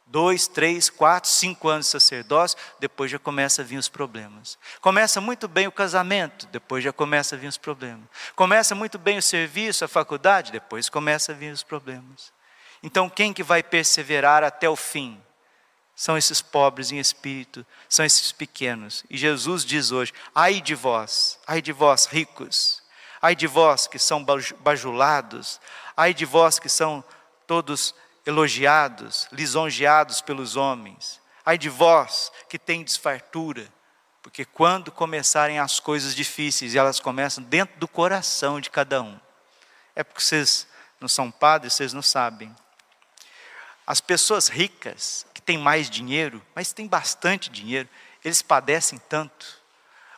dois, 0.07 0.46
três, 0.46 0.88
quatro, 0.88 1.29
cinco 1.29 1.68
anos 1.68 1.87
de 1.87 1.92
sacerdócio, 1.92 2.57
depois 2.79 3.11
já 3.11 3.18
começa 3.18 3.62
a 3.62 3.64
vir 3.64 3.77
os 3.77 3.88
problemas. 3.88 4.59
Começa 4.81 5.20
muito 5.20 5.49
bem 5.49 5.66
o 5.66 5.72
casamento, 5.72 6.46
depois 6.46 6.83
já 6.83 6.92
começa 6.92 7.35
a 7.35 7.38
vir 7.38 7.49
os 7.49 7.57
problemas. 7.57 8.05
Começa 8.35 8.75
muito 8.75 8.99
bem 8.99 9.18
o 9.18 9.22
serviço, 9.22 9.85
a 9.85 9.88
faculdade, 9.88 10.53
depois 10.53 10.88
começa 10.88 11.33
a 11.33 11.35
vir 11.35 11.53
os 11.53 11.62
problemas. 11.62 12.33
Então 12.83 13.11
quem 13.11 13.33
que 13.33 13.42
vai 13.42 13.62
perseverar 13.62 14.44
até 14.44 14.68
o 14.68 14.77
fim? 14.77 15.20
São 15.94 16.16
esses 16.16 16.42
pobres 16.42 16.92
em 16.92 16.99
espírito, 16.99 17.64
são 17.88 18.05
esses 18.05 18.31
pequenos. 18.31 19.05
E 19.09 19.16
Jesus 19.16 19.64
diz 19.64 19.90
hoje: 19.90 20.12
ai 20.35 20.61
de 20.61 20.75
vós, 20.75 21.38
ai 21.46 21.62
de 21.62 21.72
vós 21.72 22.05
ricos, 22.07 22.83
Ai 23.27 23.35
de 23.35 23.49
vós 23.49 23.89
que 23.89 23.99
são 23.99 24.25
bajulados, 24.61 25.61
ai 25.97 26.15
de 26.15 26.25
vós 26.25 26.61
que 26.61 26.69
são 26.69 27.03
todos 27.45 27.93
elogiados, 28.25 29.27
lisonjeados 29.33 30.21
pelos 30.21 30.55
homens. 30.55 31.21
Ai 31.45 31.59
de 31.59 31.69
vós 31.69 32.31
que 32.49 32.57
tem 32.57 32.85
desfartura, 32.85 33.67
porque 34.23 34.45
quando 34.45 34.93
começarem 34.93 35.59
as 35.59 35.81
coisas 35.81 36.15
difíceis, 36.15 36.73
e 36.73 36.79
elas 36.79 37.01
começam 37.01 37.43
dentro 37.43 37.77
do 37.81 37.89
coração 37.89 38.61
de 38.61 38.71
cada 38.71 39.03
um. 39.03 39.19
É 39.97 40.05
porque 40.05 40.23
vocês 40.23 40.69
não 41.01 41.09
são 41.09 41.29
padres, 41.29 41.75
vocês 41.75 41.93
não 41.93 42.03
sabem. 42.03 42.55
As 43.85 44.01
pessoas 44.01 44.47
ricas, 44.47 45.27
que 45.35 45.43
têm 45.43 45.59
mais 45.59 45.91
dinheiro, 45.91 46.41
mas 46.55 46.73
têm 46.73 46.87
bastante 46.87 47.51
dinheiro, 47.51 47.89
eles 48.25 48.41
padecem 48.41 49.01
tanto. 49.09 49.61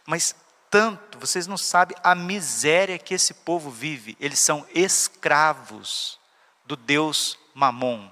Mas 0.04 0.36
tanto, 0.70 1.18
vocês 1.18 1.46
não 1.46 1.56
sabem 1.56 1.96
a 2.02 2.14
miséria 2.14 2.98
que 2.98 3.14
esse 3.14 3.34
povo 3.34 3.70
vive. 3.70 4.16
Eles 4.20 4.38
são 4.38 4.66
escravos 4.74 6.18
do 6.64 6.76
Deus 6.76 7.38
Mamon, 7.54 8.10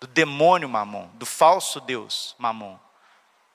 do 0.00 0.06
demônio 0.06 0.68
Mamon, 0.68 1.08
do 1.14 1.26
falso 1.26 1.80
Deus 1.80 2.34
Mamon, 2.38 2.78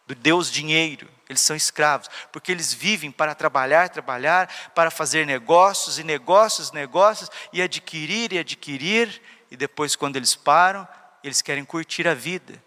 do 0.07 0.15
Deus 0.15 0.51
dinheiro. 0.51 1.07
Eles 1.29 1.41
são 1.41 1.55
escravos, 1.55 2.09
porque 2.31 2.51
eles 2.51 2.73
vivem 2.73 3.11
para 3.11 3.35
trabalhar, 3.35 3.89
trabalhar, 3.89 4.71
para 4.73 4.89
fazer 4.89 5.25
negócios 5.25 5.99
e 5.99 6.03
negócios, 6.03 6.71
negócios, 6.71 7.29
e 7.53 7.61
adquirir 7.61 8.33
e 8.33 8.39
adquirir, 8.39 9.21
e 9.51 9.55
depois, 9.55 9.95
quando 9.95 10.15
eles 10.15 10.35
param, 10.35 10.87
eles 11.23 11.41
querem 11.41 11.63
curtir 11.63 12.07
a 12.07 12.13
vida, 12.13 12.61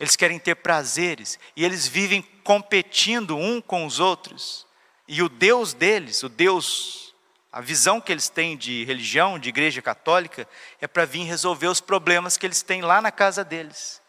eles 0.00 0.16
querem 0.16 0.38
ter 0.38 0.56
prazeres, 0.56 1.38
e 1.54 1.64
eles 1.64 1.86
vivem 1.86 2.22
competindo 2.42 3.36
um 3.36 3.60
com 3.60 3.86
os 3.86 4.00
outros. 4.00 4.65
E 5.08 5.22
o 5.22 5.28
Deus 5.28 5.72
deles, 5.72 6.22
o 6.22 6.28
Deus, 6.28 7.14
a 7.52 7.60
visão 7.60 8.00
que 8.00 8.10
eles 8.10 8.28
têm 8.28 8.56
de 8.56 8.84
religião, 8.84 9.38
de 9.38 9.48
igreja 9.48 9.80
católica, 9.80 10.48
é 10.80 10.86
para 10.86 11.04
vir 11.04 11.24
resolver 11.24 11.68
os 11.68 11.80
problemas 11.80 12.36
que 12.36 12.44
eles 12.44 12.62
têm 12.62 12.82
lá 12.82 13.00
na 13.00 13.12
casa 13.12 13.44
deles. 13.44 14.02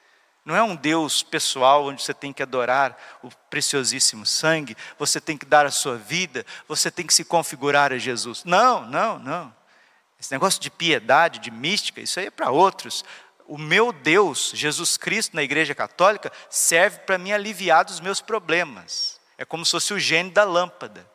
Não 0.43 0.55
é 0.55 0.63
um 0.63 0.75
Deus 0.75 1.21
pessoal 1.21 1.85
onde 1.85 2.01
você 2.01 2.13
tem 2.13 2.31
que 2.31 2.41
adorar 2.41 2.97
o 3.21 3.29
preciosíssimo 3.49 4.25
sangue, 4.25 4.77
você 4.97 5.19
tem 5.19 5.37
que 5.37 5.45
dar 5.45 5.65
a 5.65 5.71
sua 5.71 5.97
vida, 5.97 6.45
você 6.67 6.89
tem 6.89 7.05
que 7.05 7.13
se 7.13 7.25
configurar 7.25 7.91
a 7.91 7.97
Jesus. 7.97 8.45
Não, 8.45 8.85
não, 8.85 9.19
não. 9.19 9.53
Esse 10.19 10.31
negócio 10.31 10.59
de 10.61 10.71
piedade, 10.71 11.39
de 11.39 11.51
mística, 11.51 11.99
isso 11.99 12.19
aí 12.19 12.27
é 12.27 12.31
para 12.31 12.49
outros. 12.49 13.03
O 13.45 13.57
meu 13.57 13.91
Deus, 13.91 14.51
Jesus 14.55 14.97
Cristo, 14.97 15.35
na 15.35 15.43
Igreja 15.43 15.75
Católica, 15.75 16.31
serve 16.49 16.99
para 16.99 17.17
me 17.17 17.33
aliviar 17.33 17.85
dos 17.85 17.99
meus 17.99 18.21
problemas. 18.21 19.16
É 19.37 19.45
como 19.45 19.65
se 19.65 19.71
fosse 19.71 19.93
o 19.93 19.99
gênio 19.99 20.31
da 20.31 20.43
lâmpada. 20.43 21.07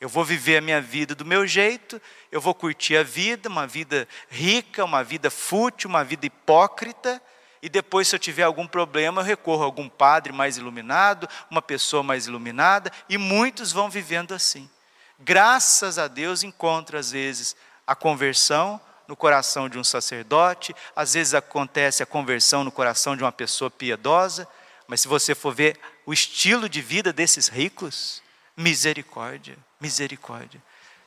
Eu 0.00 0.08
vou 0.08 0.24
viver 0.24 0.58
a 0.58 0.60
minha 0.60 0.80
vida 0.80 1.14
do 1.14 1.24
meu 1.24 1.46
jeito, 1.46 2.00
eu 2.30 2.40
vou 2.40 2.54
curtir 2.54 2.96
a 2.96 3.02
vida, 3.02 3.48
uma 3.48 3.66
vida 3.66 4.06
rica, 4.28 4.84
uma 4.84 5.02
vida 5.02 5.28
fútil, 5.28 5.90
uma 5.90 6.04
vida 6.04 6.24
hipócrita, 6.24 7.20
e 7.60 7.68
depois, 7.68 8.06
se 8.06 8.14
eu 8.14 8.20
tiver 8.20 8.44
algum 8.44 8.66
problema, 8.66 9.20
eu 9.20 9.24
recorro 9.24 9.62
a 9.62 9.64
algum 9.64 9.88
padre 9.88 10.32
mais 10.32 10.56
iluminado, 10.56 11.28
uma 11.50 11.60
pessoa 11.60 12.02
mais 12.02 12.26
iluminada, 12.26 12.92
e 13.08 13.18
muitos 13.18 13.72
vão 13.72 13.90
vivendo 13.90 14.32
assim. 14.32 14.70
Graças 15.18 15.98
a 15.98 16.06
Deus, 16.06 16.44
encontro 16.44 16.96
às 16.96 17.10
vezes 17.10 17.56
a 17.84 17.96
conversão 17.96 18.80
no 19.08 19.16
coração 19.16 19.68
de 19.68 19.78
um 19.78 19.82
sacerdote, 19.82 20.76
às 20.94 21.14
vezes 21.14 21.34
acontece 21.34 22.02
a 22.02 22.06
conversão 22.06 22.62
no 22.62 22.70
coração 22.70 23.16
de 23.16 23.24
uma 23.24 23.32
pessoa 23.32 23.70
piedosa, 23.70 24.46
mas 24.88 25.02
se 25.02 25.06
você 25.08 25.34
for 25.34 25.54
ver 25.54 25.78
o 26.06 26.12
estilo 26.12 26.68
de 26.68 26.80
vida 26.80 27.12
desses 27.12 27.46
ricos, 27.46 28.22
misericórdia, 28.56 29.56
misericórdia. 29.78 30.60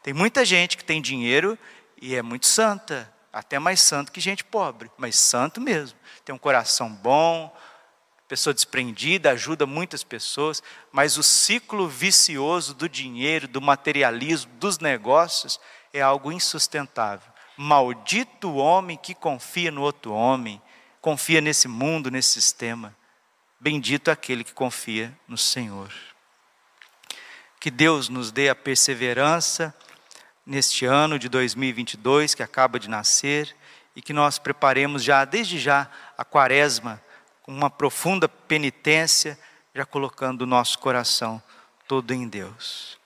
Tem 0.04 0.14
muita 0.14 0.46
gente 0.46 0.78
que 0.78 0.84
tem 0.86 1.02
dinheiro 1.02 1.58
e 2.00 2.16
é 2.16 2.22
muito 2.22 2.46
santa, 2.46 3.12
até 3.34 3.60
mais 3.60 3.82
santo 3.82 4.12
que 4.12 4.22
gente 4.22 4.44
pobre, 4.44 4.90
mas 4.98 5.16
santo 5.16 5.60
mesmo. 5.60 5.98
Tem 6.24 6.34
um 6.34 6.38
coração 6.38 6.90
bom, 6.90 7.54
pessoa 8.28 8.54
desprendida, 8.54 9.32
ajuda 9.32 9.66
muitas 9.66 10.04
pessoas, 10.04 10.64
mas 10.92 11.18
o 11.18 11.24
ciclo 11.24 11.90
vicioso 11.90 12.74
do 12.74 12.88
dinheiro, 12.88 13.48
do 13.48 13.60
materialismo, 13.60 14.52
dos 14.54 14.80
negócios 14.80 15.60
é 15.92 16.02
algo 16.02 16.32
insustentável. 16.32 17.30
Maldito 17.58 18.50
o 18.50 18.56
homem 18.56 18.96
que 18.96 19.14
confia 19.14 19.72
no 19.72 19.82
outro 19.82 20.14
homem, 20.14 20.62
confia 21.02 21.42
nesse 21.42 21.68
mundo, 21.68 22.10
nesse 22.10 22.30
sistema. 22.30 22.96
Bendito 23.62 24.10
aquele 24.10 24.44
que 24.44 24.54
confia 24.54 25.16
no 25.28 25.38
Senhor. 25.38 25.94
Que 27.60 27.70
Deus 27.70 28.10
nos 28.10 28.32
dê 28.32 28.50
a 28.50 28.56
perseverança 28.56 29.72
neste 30.44 30.84
ano 30.84 31.20
de 31.20 31.30
2022 31.30 32.34
que 32.34 32.42
acaba 32.42 32.80
de 32.80 32.90
nascer 32.90 33.56
e 33.96 34.02
que 34.02 34.14
nós 34.14 34.40
preparemos 34.40 35.04
já, 35.04 35.24
desde 35.26 35.60
já, 35.60 35.88
a 36.18 36.26
quaresma 36.26 37.00
com 37.44 37.52
uma 37.52 37.70
profunda 37.70 38.28
penitência, 38.28 39.38
já 39.76 39.86
colocando 39.86 40.42
o 40.42 40.48
nosso 40.48 40.80
coração 40.80 41.40
todo 41.88 42.16
em 42.16 42.28
Deus. 42.28 42.98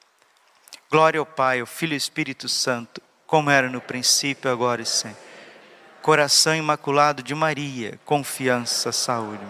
Glória 0.90 1.20
ao 1.20 1.26
Pai, 1.26 1.60
ao 1.60 1.66
Filho 1.66 1.92
e 1.92 1.96
ao 1.96 1.98
Espírito 1.98 2.48
Santo, 2.48 3.02
como 3.28 3.50
era 3.50 3.70
no 3.70 3.82
princípio, 3.82 4.50
agora 4.50 4.82
e 4.82 4.86
sempre 4.86 5.22
Coração 6.02 6.56
Imaculado 6.56 7.22
de 7.22 7.36
Maria, 7.36 8.00
confiança, 8.06 8.94
saúde. 8.94 9.44